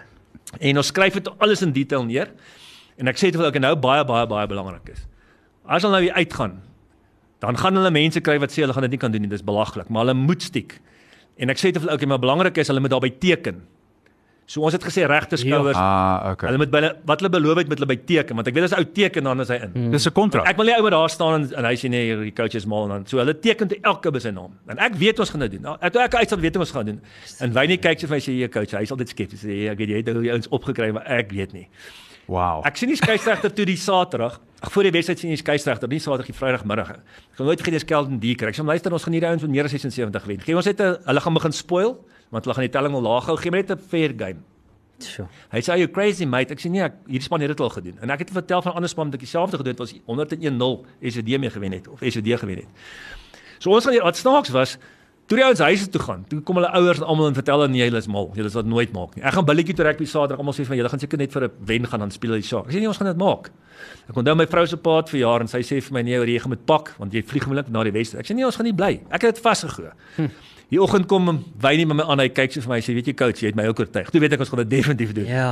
[0.62, 2.28] En ons skryf dit alles in detail neer.
[2.98, 5.06] En ek sê dit vir hulle nou baie baie baie belangrik is.
[5.68, 6.62] As hulle nou uitgaan,
[7.42, 9.42] dan gaan hulle mense kry wat sê hulle gaan dit nie kan doen nie, dis
[9.44, 10.80] belaglik, maar hulle moet stiek.
[11.38, 13.64] En ek sê dit vir hulle okay, maar belangrik is hulle moet daarby teken.
[14.46, 15.78] So ons het gesê regte skouers.
[15.80, 16.50] Ah, okay.
[16.50, 18.68] Hulle moet by hulle wat hulle beloof het met hulle by teken, want ek weet
[18.68, 19.72] as ou teken dan is hy in.
[19.72, 19.92] Hmm.
[19.92, 20.48] Dis 'n kontrak.
[20.48, 22.66] Ek wil nie ou met daar staan en, en hy sê nee, die coach is
[22.66, 24.52] mal en dan so hulle teken te elke by sy naam.
[24.68, 25.62] En ek weet ons gaan dit doen.
[25.62, 27.02] Nou, Ek toe ek uitstel weet ons gaan doen.
[27.40, 29.44] En Wynie kyk so vir my sê jy coach, hy's altyd skepties.
[29.44, 31.68] Sê "Ja, ek weet jy het die ouens opgekry, maar ek weet nie.
[32.28, 32.64] Wow.
[32.66, 34.40] Ek sien die skeieregter toe die Saterdag.
[34.64, 36.90] Ag voor die wedstryd sien die skeieregter, nie Saterdag die Vrydagmiddag.
[36.90, 38.48] Ek gaan nooit vergeet die Skelton D kry.
[38.48, 40.40] Ek sê luister ons gaan hierdie ouens met meer as 76 wen.
[40.40, 41.98] Gee ons net hulle gaan begin spoil
[42.34, 43.38] want hulle gaan die telling al laag hou.
[43.38, 44.42] Gee my net 'n fair game.
[45.00, 45.28] Sjoe.
[45.52, 46.54] Hy sê you crazy mate.
[46.54, 47.98] Ek sê nee, ek hierdie span het dit al gedoen.
[48.02, 51.40] En ek het vertel van ander span wat ek dieselfde gedoen het was 101-0 SVD
[51.40, 52.70] mee gewen het of SVD gewen het.
[53.60, 54.78] So ons gaan hier wat snaaks was
[55.24, 57.72] Toe die ouens huise toe gaan, toe kom hulle ouers en almal en vertel hulle
[57.72, 58.26] nee, julle is mal.
[58.36, 59.24] Julle sal dit nooit maak nie.
[59.24, 61.52] Ek gaan billetjie toe rugby Saterdag almal sê van julle gaan seker net vir 'n
[61.70, 62.68] wen gaan dan speel hulle die saak.
[62.68, 63.48] Ek sê nee, ons gaan dit maak.
[64.10, 66.40] Ek onthou my vrou se pa het verjaar en sy sê vir my nee, jy
[66.44, 68.16] gaan met pak want jy vlieg gewoonlik na die Wes.
[68.16, 69.00] Ek sê nee, ons gaan nie bly.
[69.10, 69.92] Ek het dit vasgegooi.
[70.18, 70.30] Hm.
[70.74, 71.28] Die oggend kom
[71.62, 73.52] Wynie met my aan, hy kyk so vir my, hy sê weet jy coach, jy
[73.52, 74.08] het my ook oortuig.
[74.10, 75.28] Toe weet ek ons gaan dit definitief doen.
[75.30, 75.52] Ja.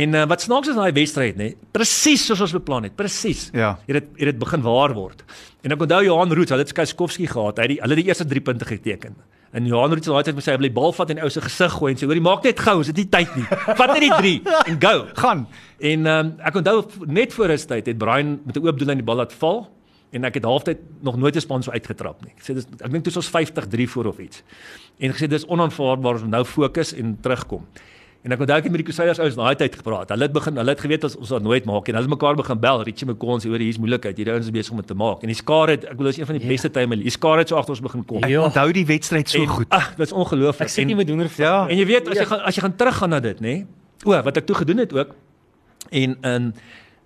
[0.00, 3.44] En uh, wat snaaks is daai wedstryd nê, presies soos ons beplan het, presies.
[3.54, 3.76] Ja.
[3.86, 5.22] Het dit het dit begin waar word.
[5.62, 7.62] En ek onthou Johan Roots, hulle het Skaskowski gehad.
[7.62, 9.14] Hy het die hulle het die eerste 3 punte geteken.
[9.54, 11.30] En Johan Roots het daai tyd met sy hy wil die bal vat en ou
[11.30, 13.46] se gesig gooi en sê hoor, jy maak net gou, ons het nie tyd nie.
[13.70, 14.34] Vat net die 3
[14.72, 14.96] en go.
[15.22, 15.46] Gaan.
[15.94, 19.04] En um, ek onthou net voor 'n tyd het Brian met 'n oop doel aan
[19.04, 19.68] die bal laat val
[20.12, 22.32] en ek het halftyd nog nooit 'n span so uitgetrap nie.
[22.36, 24.42] Ek sê dis ek dink toe is ons 50-3 voor of iets.
[24.98, 27.66] En gesê dis onaanvaarbaar ons moet nou fokus en terugkom.
[28.26, 30.08] En ek onthou ek het met die Crusaders ouens daai tyd gepraat.
[30.08, 32.34] Hulle het begin, hulle het geweet ons ons sal nooit maak en hulle het mekaar
[32.34, 32.82] begin bel.
[32.82, 34.16] Richie McCoy sê hoor hier's moeilikheid.
[34.16, 35.22] Hierdie ouens is besig om dit te maak.
[35.22, 36.96] En die skare het ek bedoel is een van die beste tye in my.
[36.96, 38.24] Die skare het so agter ons begin kom.
[38.24, 38.42] Ek Ja.
[38.44, 39.66] onthou die wedstryd so En, goed.
[39.68, 40.60] Ag, dit is ongelooflik.
[40.60, 41.68] Ek sit nie met hoender Ja.
[41.68, 43.64] En jy weet as jy gaan as jy gaan teruggaan na dit, nê?
[44.04, 45.14] O, wat ek toe gedoen het ook.
[45.90, 46.54] En in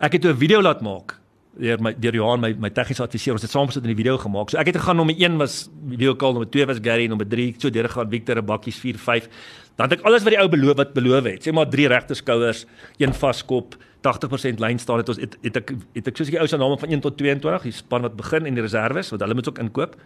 [0.01, 1.20] ek het toe 'n video laat maak
[1.61, 3.37] deur my deur Johan my my tegniese adviseur.
[3.37, 4.51] Ons het saam gesit in die video gemaak.
[4.53, 7.55] So ek het gegaan nommer 1 was video call, nommer 2 was Gary, nommer 3
[7.59, 9.29] so deur gegaan Victor en bakkies 4 5.
[9.77, 11.47] Dan het ek alles wat die ou beloof wat beloof het.
[11.47, 12.67] Sê maar drie regte skouers,
[13.01, 16.49] een vaskop, 80% lyn staan het ons het, het ek het ek soos die ou
[16.49, 19.37] se name van 1 tot 22, die span wat begin en die reserves wat hulle
[19.37, 19.97] moet ook inkoop.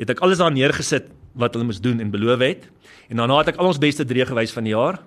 [0.00, 2.68] Het ek alles daar neergesit wat hulle moes doen en beloof het.
[3.12, 5.02] En daarna het ek al ons beste drie gewys van die jaar.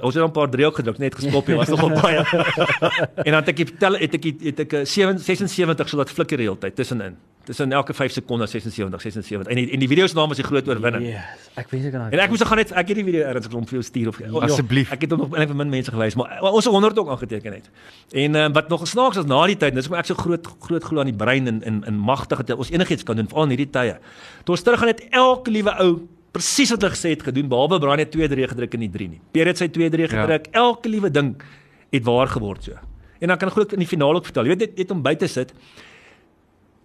[0.00, 2.24] Ons het dan 'n paar drie ook gedruk, net geskop, jy was nogal baie.
[3.26, 5.96] en dan het ek die tel het ek die- het ek 'n 7 76 so
[5.96, 7.16] dat flikker die hele tyd tussenin.
[7.44, 9.46] Tussen elke 5 sekondes 76 76.
[9.52, 11.04] En die, en die video se naam is die groot oorwinning.
[11.12, 11.24] Ja,
[11.60, 13.76] ek weet ek En ek moes gaan net ek het die video ergens klomp vir
[13.76, 14.90] jou stuur of ja, Asseblief.
[14.92, 17.52] Ek het hom nog eintlik vir min mense gewys, maar, ons het 100 ook aangeteken
[17.52, 17.70] het.
[18.12, 20.84] En uh, wat nog snaaks is na die tyd, dis hoekom ek so groot groot
[20.84, 23.50] glo aan die brein en en, en magtig dat ons enigiets kan doen veral in
[23.50, 23.98] hierdie tye.
[24.44, 27.78] Toe ons terug gaan het elke liewe ou presies wat hulle gesê het gedoen behalwe
[27.82, 29.20] Brian het 2 3 gedruk in die 3 nie.
[29.32, 30.08] Pierre het sy 2 3 Ja.
[30.24, 30.46] gedruk.
[30.50, 30.60] Ja.
[30.64, 31.36] Elke liewe ding
[31.94, 32.72] het waar geword so.
[33.20, 34.44] En dan kan ek glo in die finaal ook vertel.
[34.44, 35.54] Jy weet net, net om by te sit.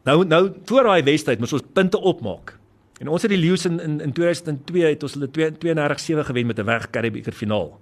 [0.06, 2.56] Nou nou voor daai wedstryd moes ons punte opmaak.
[3.02, 6.60] En ons het die Lions in in, in 2002 het ons hulle 32-7 gewen met
[6.60, 7.80] 'n weg Karibiker finaal.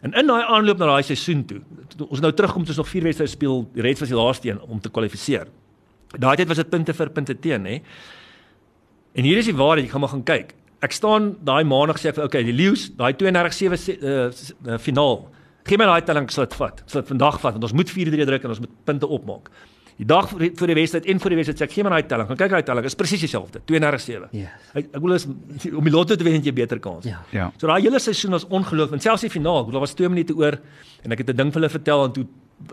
[0.00, 1.60] En in daai aanloop na daai seisoen toe,
[1.96, 3.68] toe ons nou terugkom, het ons nog vier wedstryde speel.
[3.74, 5.46] Die Reds was die laaste een om te kwalifiseer.
[6.18, 7.80] Daai tyd was dit punte vir punte teen, hè.
[9.14, 10.54] En hier is die waarheid, ek gaan maar gaan kyk.
[10.82, 14.52] Ek staan daai maandag sê ek vir okay, die Lions, daai 32-7 se- uh, s-
[14.66, 15.28] uh, finaal.
[15.64, 16.80] Gee my daai telling, ek sal dit vat.
[16.82, 19.50] Ek sal dit vandag vat want ons moet 4-3 druk en ons moet punte opmaak.
[20.00, 22.26] Die dag voor die, wedstryd en voor die wedstryd sê ek gee my daai telling.
[22.26, 23.60] Gaan kyk daai telling, is presies dieselfde.
[23.68, 24.26] 32-7.
[24.34, 24.48] Ja.
[24.74, 27.04] Ek ek wil is om die lotto te wen het jy beter kans.
[27.06, 27.20] Ja.
[27.30, 27.50] Ja.
[27.60, 28.98] So daai hele seisoen was ongelooflik.
[28.98, 30.58] En selfs die finaal, daar was 2 minute oor
[31.04, 32.26] en ek het 'n ding vir hulle vertel en toe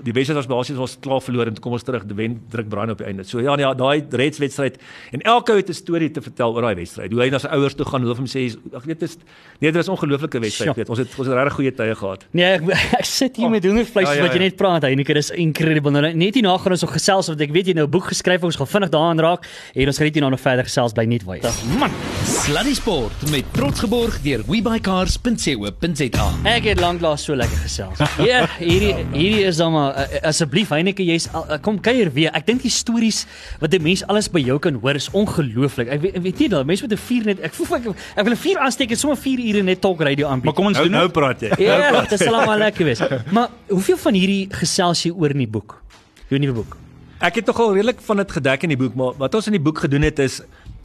[0.04, 3.08] die was basies was klaar verloor en kom ons terug, wen druk Brian op die
[3.08, 3.24] einde.
[3.28, 4.80] So ja, nee, daai Reds wedstryd
[5.12, 7.12] en elke ou het 'n storie te vertel oor daai wedstryd.
[7.12, 9.18] Hoe hy na sy ouers toe gaan, hoe hulle hom sê, ek weet dit is
[9.60, 10.76] nee, dit is 'n ongelooflike wedstryd, Sjoe.
[10.76, 10.90] weet.
[10.90, 12.26] Ons het ons het regtig goeie tye gehad.
[12.32, 12.62] Nee, ek,
[13.00, 14.48] ek sit hier oh, met hoendervleis ja, ja, ja, wat jy ja.
[14.50, 15.92] net praat, Heineke, dis incredible.
[15.92, 18.44] Nou net hierna gaan ons nog gesels want ek weet jy nou 'n boek geskryf,
[18.44, 21.24] ons gaan vinnig daaraan raak en ons gaan net hierna nog verder gesels bly net
[21.26, 21.64] wys.
[21.80, 21.92] Man,
[22.26, 26.28] Sluddy Sport met trots geborg deur webycars.co.za.
[26.44, 27.98] ek het lanklaas so lekker gesels.
[28.20, 32.34] Ja, hierdie hierdie is dan maar uh, asseblief Heineke, jy's uh, kom kuier weer.
[32.38, 33.24] Ek dink die stories
[33.62, 35.92] wat 'n mens alles by jou kan hoor is ongelooflik.
[35.96, 38.34] Ek weet, weet jy nou, mense met 'n vuur net ek voel ek, ek wil
[38.34, 40.52] 'n vuur aansteek en sommer 4 ure net talk radio aanbied.
[40.52, 41.08] Maar kom ons doen nou.
[41.10, 41.52] praat jy.
[41.60, 43.02] Ja, dit sal maar lekker wees.
[43.32, 45.82] Maar hoeveel van hierdie gesels jy oor in die boek?
[46.30, 46.78] Jou nuwe boek.
[47.20, 49.64] Ek het nogal redelik van dit gedek in die boek, maar wat ons in die
[49.64, 50.40] boek gedoen het is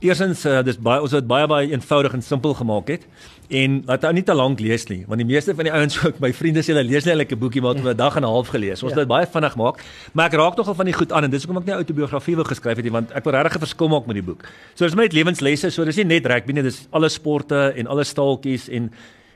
[0.04, 3.06] eersins uh, dis baie ons het baie baie eenvoudig en simpel gemaak het
[3.50, 6.20] en laat ou nie te lank lees nie, want die meeste van die ouens ook
[6.20, 8.26] my vriende sê hulle lees nie eintlik 'n boekie maar het 'n dag en 'n
[8.28, 8.82] half gelees.
[8.82, 8.98] Ons Ja.
[9.00, 11.44] het dit baie vinnig maak, maar ek raak nogal van die goed aan en dis
[11.44, 13.88] hoekom ek nie 'n outobiografie wil geskryf het nie, want ek wil regtig 'n verskil
[13.88, 14.44] maak met die boek.
[14.74, 17.86] So dis my net lewenslesse, so dis nie net rugby nie, dis alle sporte en
[17.86, 18.90] alle staaltjies en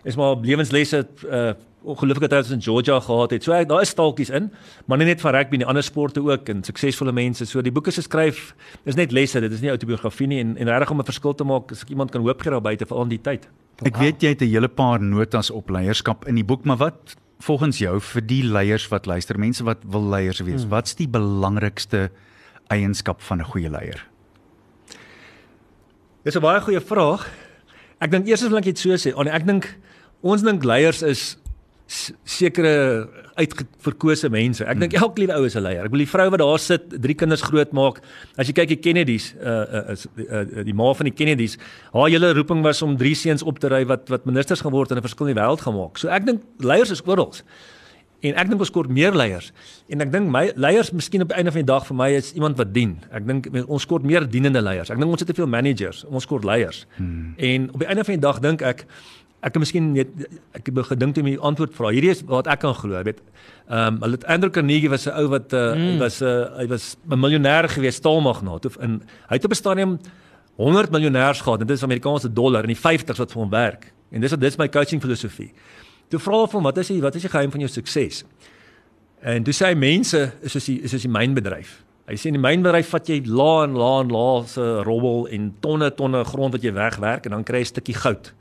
[0.08, 1.54] is maar lewenslesse uh
[1.88, 3.44] ongelooflike tyd ons in Georgia gehad het.
[3.46, 4.48] So ek, daar is staaltjies in,
[4.90, 7.46] maar nie net van rugby nie, ander sporte ook en suksesvolle mense.
[7.46, 8.50] So die boek is geskryf,
[8.84, 11.46] dis net lesse, dit is nie outobiografie nie en en regtig om 'n verskil te
[11.46, 13.48] maak, as ek iemand kan hoop gee daar buite veral in die tyd.
[13.86, 17.16] Ek weet jy het 'n hele paar notas op leierskap in die boek, maar wat
[17.40, 20.70] volgens jou vir die leiers wat luister, mense wat wil leiers wees, hmm.
[20.70, 22.10] wat's die belangrikste
[22.68, 24.04] eienskap van 'n goeie leier?
[26.24, 27.30] Dis 'n baie goeie vraag.
[28.00, 29.78] Ek dink eers wil ek dit so sê, Annie, ek dink
[30.22, 31.36] ons dink leiers is
[32.28, 34.64] sekere uitverkose mense.
[34.68, 35.84] Ek dink elke liewe ou is 'n leier.
[35.84, 38.02] Ek wil die vrou wat daar sit, drie kinders grootmaak.
[38.36, 41.56] As jy kyk die Kennedys, uh, uh, uh, die ma van die Kennedys,
[41.92, 44.98] haar hele roeping was om drie seuns op te ry wat wat ministers geword en
[44.98, 45.98] 'n verskil in die wêreld gemaak.
[45.98, 47.32] So ek dink leiers is oral.
[48.20, 49.52] En ek dink ons kort meer leiers.
[49.88, 52.32] En ek dink my leiers miskien op die einde van die dag vir my is
[52.34, 52.96] iemand wat dien.
[53.14, 54.90] Ek dink ons kort meer dienende leiers.
[54.90, 56.86] Ek dink ons het te veel managers, ons kort leiers.
[56.96, 57.34] Hmm.
[57.36, 58.86] En op die einde van die dag dink ek
[59.40, 60.08] ek het miskien net
[60.56, 61.92] ek het gedink om die antwoord vra.
[61.94, 63.20] Hierdie is wat ek kan glo, jy weet.
[63.68, 65.98] Ehm um, hulle het Andrew Carnegie was 'n ou wat uh, mm.
[65.98, 69.54] was 'n uh, hy was 'n miljonair gewees, staalmagnaat of in hy het op 'n
[69.54, 69.98] stadium
[70.56, 73.92] 100 miljonêers gehad en dit is Amerikaanse dollar in die 50s wat vir hom werk.
[74.10, 75.52] En dis wat dis my coaching filosofie.
[76.08, 78.24] Toe vra hulle hom wat is die wat is die geheim van jou sukses?
[79.22, 81.84] En toe sê hy mense is soos die is soos die mynbedryf.
[82.08, 85.50] Hy sê in die mynbedryf vat jy la en la en la se robbel en
[85.60, 88.32] tonne tonne grond wat jy wegwerk en dan kry jy 'n stukkie goud.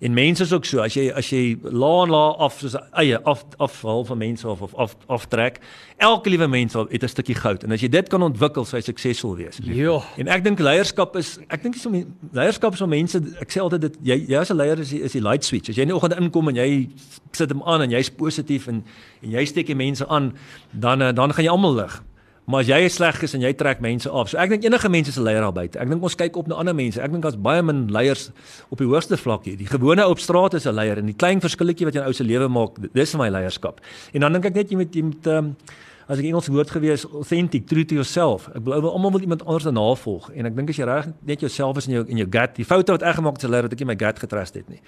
[0.00, 3.18] En mense is ook so, as jy as jy la en la af soos eie
[3.28, 5.58] af afval van mense of of af aftrek,
[6.00, 7.64] elke liewe mens het 'n stukkie goud.
[7.64, 9.58] En as jy dit kan ontwikkel, sou jy suksesvol wees.
[9.62, 10.00] Ja.
[10.16, 11.90] En ek dink leierskap is ek dink so
[12.32, 15.02] leierskap is om mense ek sê altyd dit jy jy as 'n leier is die,
[15.02, 15.68] is die light switch.
[15.68, 16.88] As jy in die oggend inkom en jy
[17.32, 18.84] sit hom aan en jy's positief en
[19.22, 20.32] en jy steek die mense aan,
[20.72, 22.02] dan eh, dan gaan jy almal lig.
[22.44, 24.30] Maar as jy sleg is en jy trek mense af.
[24.30, 25.78] So ek dink enige mens is 'n leier daar buite.
[25.78, 27.00] Ek dink ons kyk op na ander mense.
[27.00, 28.30] Ek dink daar's baie min leiers
[28.70, 29.56] op die hoogste vlak hier.
[29.56, 32.24] Die gewone op straat is 'n leier en die klein verskilletjie wat in ou se
[32.24, 33.80] lewe maak, dis my leierskap.
[34.12, 35.56] En dan dink ek net jy moet jy moet ehm um,
[36.10, 38.48] as ek Engels woord gewees authentic true to yourself.
[38.50, 40.26] Ek glo almal wil iemand anders navolg.
[40.34, 42.66] En ek dink as jy reg net jouself is in jou in jou gut die
[42.66, 44.80] foute wat ek gemaak het se leer dat ek nie my gut getrust het nie.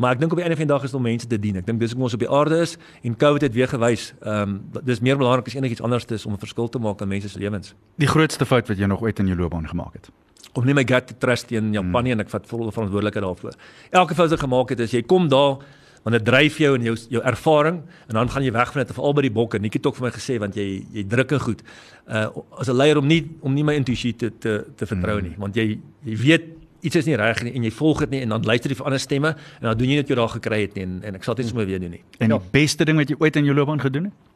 [0.00, 1.60] Maar ek dink op die einde van die dag is om mense te dien.
[1.60, 4.56] Ek dink dis hoe ons op die aarde is en covid het weer gewys ehm
[4.56, 7.28] um, dis meer belangrik as enigiets anders is om 'n verskil te maak in mense
[7.28, 7.74] se lewens.
[8.00, 10.08] Die grootste fout wat jy nog ooit in jou loopbaan gemaak het?
[10.54, 12.20] Om nie my gut te trust teen Japanie hmm.
[12.20, 13.54] en ek vat volle verantwoordelikheid daarvoor.
[13.90, 15.60] Elke fout wat ek gemaak het is jy kom daar
[16.02, 18.94] want dit dryf jou en jou jou ervaring en dan gaan jy weg van dit
[18.94, 19.60] veral by die bokke.
[19.62, 21.62] Nikki het ook vir my gesê want jy jy druk en goed.
[22.08, 22.26] Uh
[22.58, 25.56] as 'n leier om nie om nie my intuïsie te te te vertrou nie, want
[25.56, 26.44] jy jy weet
[26.82, 28.86] iets is nie reg nie en jy volg dit nie en dan luister jy vir
[28.86, 31.14] ander stemme en dan doen jy net wat jy daar gekry het nie en, en
[31.14, 32.02] ek sal dit nie sommer weer doen nie.
[32.18, 32.50] En die ja.
[32.52, 34.31] beste ding wat jy ooit in jou loopbaan gedoen het?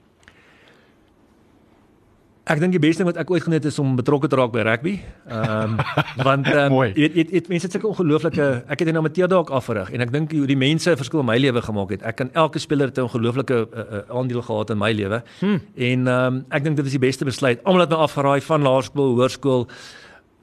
[2.46, 4.52] Ek dink die beste ding wat ek ooit geneem het is om betrokke te raak
[4.54, 4.92] by rugby.
[5.26, 5.80] Ehm um,
[6.28, 9.90] want um, jy weet jy mense het sulke ongelooflike ek het in amateur dalk afgerig
[9.90, 12.04] en ek dink hoe die mense 'n verskil in my lewe gemaak het.
[12.06, 15.22] Ek kan elke speler het 'n ongelooflike uh, uh, aandeel gehad in my lewe.
[15.40, 15.58] Hmm.
[15.74, 17.64] En ehm um, ek dink dit is die beste besluit.
[17.64, 19.66] Almal het my afgeraai van laerskool, hoërskool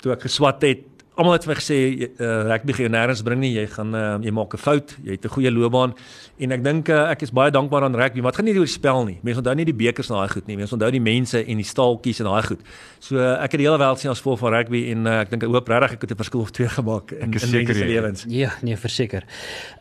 [0.04, 0.84] toe ek geswat het
[1.16, 3.52] almal het vir my gesê uh, rugby gaan jou nêrens bring nie.
[3.54, 4.96] Jy gaan uh, jy maak 'n fout.
[5.06, 5.94] Jy het 'n goeie loopbaan
[6.40, 8.22] en ek dink uh, ek is baie dankbaar aan rugby.
[8.22, 9.20] Wat gaan nie oor die spel nie.
[9.22, 10.58] Mense onthou nie die bekers en daai goed nie.
[10.58, 12.62] Mense onthou die mense en die staaltjies en daai goed.
[13.00, 15.30] So uh, ek het die hele wêreld sien as vol van rugby en uh, ek
[15.30, 17.86] dink ek hoop regtig ek het 'n verskil of twee gemaak in, in mense se
[17.86, 18.26] lewens.
[18.28, 19.24] Ja, nee, verseker.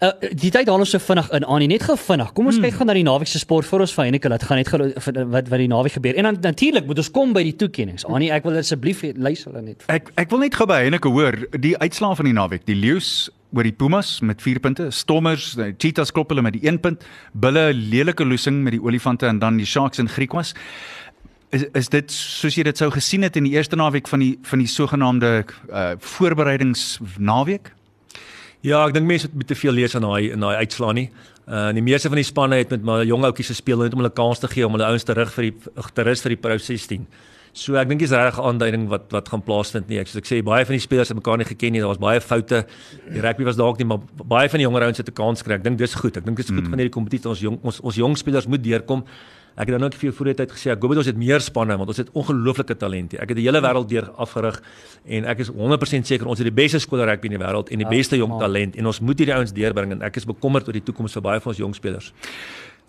[0.00, 1.68] Uh, die tyd haal ons so vinnig in aan.
[1.68, 2.32] Net gou vinnig.
[2.32, 2.64] Kom ons hmm.
[2.64, 4.78] kyk gou na die naweek se sport vir ons Henneke laat gaan net gou
[5.30, 6.16] wat wat die naweek gebeur.
[6.18, 8.02] En dan natuurlik moet ons kom by die toekenninge.
[8.10, 9.84] Annie, ek wil asseblief luister hulle net.
[9.86, 12.66] Ek ek wil net gou by Henneke hoor die uitslag uitslae van die naweek.
[12.66, 16.64] Die Leeu's oor die Pumas met 4 punte, Stormers, die Cheetahs klop hulle met die
[16.68, 20.54] 1 punt, Bulle lelike losing met die Olifante en dan die Sharks en Griquas.
[21.52, 24.38] Is is dit soos jy dit sou gesien het in die eerste naweek van die
[24.48, 27.72] van die sogenaamde uh voorbereidingsnaweek?
[28.62, 31.10] Ja, ek dink mense het te veel lees aan daai in daai uitslae nie.
[31.44, 34.14] Uh die meeste van die spanne het met maar jong ouetjies gespeel net om hulle
[34.14, 35.54] kans te gee om hulle ouens terug vir die
[35.92, 37.06] terug vir die Pro 16.
[37.52, 39.98] So ek dink dis regtig 'n aanduiding wat wat gaan plaasvind nie.
[39.98, 41.80] Ek soos ek sê baie van die spelers het mekaar nie geken nie.
[41.80, 42.66] Daar was baie foute.
[43.12, 45.54] Die rugby was dalk nie, maar baie van die jonger ouens het 'n kans gekry.
[45.54, 46.16] Ek dink dis goed.
[46.16, 46.70] Ek dink dit is goed mm.
[46.70, 49.04] van hierdie kompetisie ons jong ons ons jong spelers moet deurkom.
[49.54, 51.88] Ek het dan ook vir jou vooruit gesê ek hoop ons het meer spanne want
[51.88, 53.18] ons het ongelooflike talente.
[53.20, 54.62] Ek het die hele wêreld deur afgerig
[55.04, 57.78] en ek is 100% seker ons het die beste skool rugby in die wêreld en
[57.78, 60.72] die beste jong talent en ons moet hierdie ouens deurbring en ek is bekommerd oor
[60.72, 62.14] die toekoms vir baie van ons jong spelers.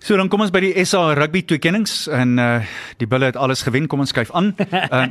[0.03, 2.65] So dan kom ons by die SA rugby toekennings en uh
[2.99, 3.87] die bulle het alles gewen.
[3.87, 4.51] Kom ons skuif aan.
[4.59, 5.07] Uh,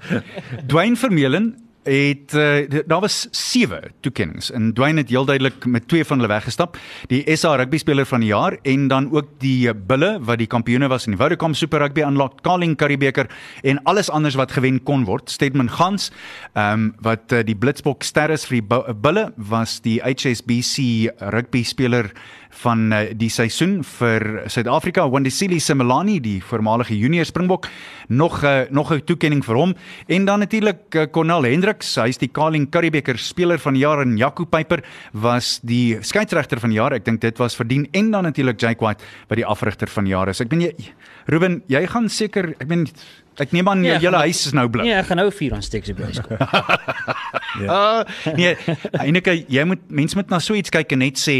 [0.70, 1.50] Dwayne Vermeulen
[1.82, 6.30] het uh, daar was 7 toekennings en Dwayne het heel duidelik met twee van hulle
[6.30, 6.76] weggestap.
[7.08, 10.88] Die SA rugby speler van die jaar en dan ook die bulle wat die kampioene
[10.92, 13.30] was in die Vodacom Super Rugby Unlocked Carling Currie beker
[13.62, 15.30] en alles anders wat gewen kon word.
[15.30, 16.10] Stedman Gans,
[16.54, 21.64] ehm um, wat uh, die Blitzbok ster is vir die bulle was die HSBC rugby
[21.64, 22.12] speler
[22.62, 25.06] van uh, die seisoen vir Suid-Afrika.
[25.10, 27.68] Wandisile Simelani, die voormalige junior Springbok,
[28.08, 29.74] nog uh, nog 'n toekenning vir hom
[30.06, 34.16] en dan natuurlik uh, Cornel Hendriks, hy's die Carling Currybeker speler van die jaar en
[34.16, 34.82] Jaco Piper
[35.12, 36.92] was die skeieregter van die jaar.
[36.92, 40.12] Ek dink dit was verdien en dan natuurlik Jake White wat die afrigter van die
[40.12, 40.40] jaar is.
[40.40, 40.74] Ek ben jy
[41.26, 42.86] Ruben, jy gaan seker, ek ben
[43.40, 44.84] ek neem aan jou Ja, hele huis is nou blik.
[44.84, 45.94] Nee, ek gaan nou vuur aan steek so
[47.54, 47.68] skool.
[47.68, 48.54] Uh, nee,
[48.92, 51.36] eintlik jy moet mense moet na so iets kyk en net sê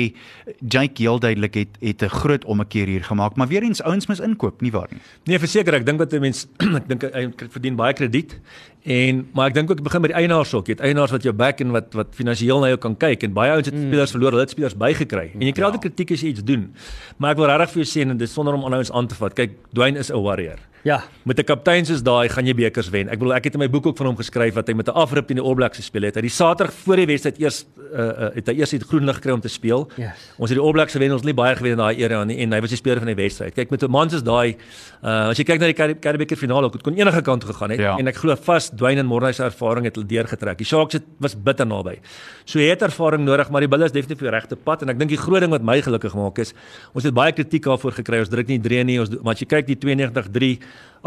[0.60, 4.20] Jake heel duidelik het het 'n groot ommekeer hier gemaak, maar weer eens ouens moet
[4.20, 5.00] inkoop, nie waar nie.
[5.24, 6.46] Nee, verseker, ek dink wat 'n mens
[6.80, 8.38] ek dink hy verdien baie krediet.
[8.82, 10.66] En maar ek dink ook begin by die eienaars ook.
[10.66, 13.32] Jy het eienaars wat jou back en wat wat finansiëel na jou kan kyk en
[13.36, 13.90] baie ouens het mm.
[13.90, 15.30] spelers verloor, hulle het spelers bygekry.
[15.36, 16.70] En jy kry altyd kritiek as jy iets doen.
[17.18, 19.36] Maar ek wil regtig vir jou sê en dit sonder om aanhouers aan te vat.
[19.36, 20.58] Kyk, Dwayne is 'n warrior.
[20.82, 21.02] Ja.
[21.22, 23.08] Met 'n kaptein soos daai gaan jy bekers wen.
[23.08, 24.92] Ek bedoel ek het in my boek ook van hom geskryf wat hy met 'n
[24.92, 26.14] afrip teen die All Blacks gespeel het.
[26.14, 29.16] Hy die Saterdag voor die wedstryd eers uh, uh, het hy eers die groen lig
[29.16, 29.90] gekry om te speel.
[29.96, 30.32] Yes.
[30.38, 32.38] Ons het die All Blacks gewen, ons het nie baie gewen in daai era nie
[32.38, 33.54] en hy was die speler van die wedstryd.
[33.54, 34.56] Kyk met 'n man soos daai,
[35.02, 37.80] uh, as jy kyk na die Currie- Currie-beker finale, dit kon enige kant gegaan het
[37.80, 37.96] Ja.
[37.98, 40.58] en ek glo vas Dwayne en Morney se ervaring het hulle deurgetrek.
[40.60, 41.96] Die Sharks het was bitter naby.
[42.44, 45.00] So jy het ervaring nodig, maar die Bulls is definitief die regte pad en ek
[45.00, 46.54] dink die groot ding wat my gelukkig maak is
[46.94, 48.22] ons het baie kritiek daarvoor gekry.
[48.24, 50.52] Ons druk nie drie nie, ons maar as jy kyk die 92-3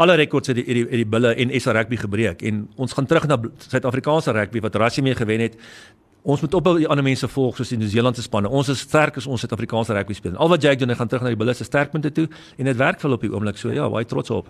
[0.02, 3.06] alle rekords het die die, het die Bulle en SA rugby gebreek en ons gaan
[3.10, 3.38] terug na
[3.68, 5.58] Suid-Afrikaanse rugby wat Rassie mee gewen het.
[6.24, 8.48] Ons moet ophou die ander mense volg soos die Nieu-Seelandse spanne.
[8.48, 10.38] Ons is sterk as ons Suid-Afrikaanse rugby speel.
[10.40, 12.24] Al wat Jake doen, hy gaan terug na die Bulls se sterkpunte toe
[12.56, 13.58] en dit werk vir hulle op die oomblik.
[13.60, 14.46] So ja, baie trots op.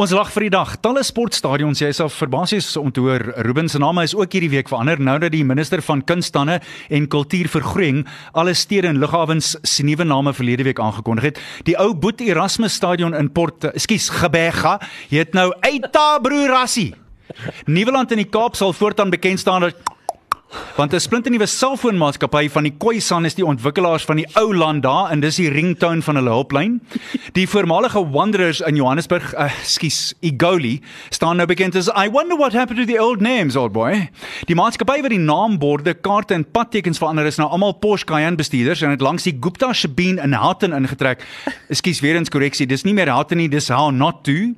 [0.00, 0.72] Ons lag vir die dag.
[0.80, 3.26] Talle sportstadions, jy sal verbasies om te hoor.
[3.44, 7.10] Ruben se naam is ook hierdie week verander nou dat die minister van kunstande en
[7.12, 11.42] kultuurvergroening alle stede en lughawens se nuwe name verlede week aangekondig het.
[11.68, 14.78] Die ou Boet Erasmus Stadion in Port, eh, ekskuus, Gebega,
[15.12, 16.94] heet nou Eita Broerassie.
[17.68, 19.76] Nieuweland in die Kaap sal voortaan bekend staan as
[20.76, 25.10] Want 'n splinternuwe selfoonmaatskappy van die Khoisan is die ontwikkelaars van die ou land daar
[25.10, 26.80] en dis die ringtone van hulle hulplyn.
[27.32, 30.80] Die voormalige Wanderers in Johannesburg, uh, skus, Igoli,
[31.10, 34.08] staan nou bekend as I wonder what happened to the old names, old boy.
[34.46, 38.82] Die maatskappy wat die naamborde, kaarte en padtekens verander is nou almal Porsche Cayenne bestuurders
[38.82, 41.26] en het langs die Gupta Shebeen in Houghton ingetrek.
[41.68, 44.54] Ekskuus weer eens korreksie, dis nie meer Houghton nie, dis how not to.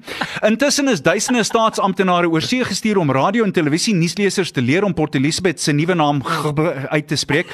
[0.47, 4.95] Intussen is duisende staatsamptenare oor see gestuur om radio en televisie nuuslesers te leer om
[4.95, 6.23] Port Elizabeth se nuwe naam
[6.89, 7.53] uit te spreek.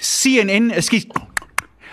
[0.00, 1.08] CNN, ekskuus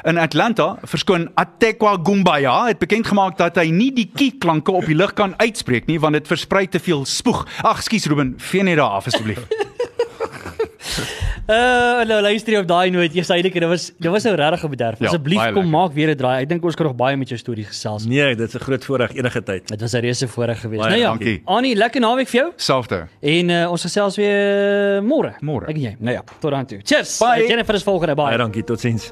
[0.08, 4.88] In Atlanta verskoon Atekwa Gumbaya het bekend gemaak dat hy nie die kie klanke op
[4.88, 7.44] die lig kan uitspreek nie want dit versprei te veel spoeg.
[7.68, 9.44] Ag, skus Ruben, vee net daar af asseblief.
[11.50, 13.16] Uh, nou luister jy op daai noot.
[13.16, 15.00] Jy sê dit was dit was nou regtig 'n bederf.
[15.00, 16.42] Ja, Asseblief baie kom maak weer 'n draai.
[16.44, 18.06] Ek dink ons kan nog baie met jou stories gesels.
[18.06, 19.68] Nee, dit is 'n groot voorreg enige tyd.
[19.68, 20.82] Dit was 'n reuse voorreg geweest.
[20.82, 21.42] Baie Nou ja, dankie.
[21.46, 22.54] Annie, lekker naweek vir jou.
[22.56, 23.08] Selfde.
[23.22, 25.34] En uh, ons gesels weer môre.
[25.42, 25.66] Môre.
[25.68, 25.96] Ek en jy.
[26.00, 26.80] Nou ja, tot dan toe.
[26.84, 27.18] Cheers.
[27.18, 27.48] Bye.
[27.48, 28.16] Jennifer is volgende.
[28.16, 28.26] Bye.
[28.26, 29.12] Baie dankie, totsiens.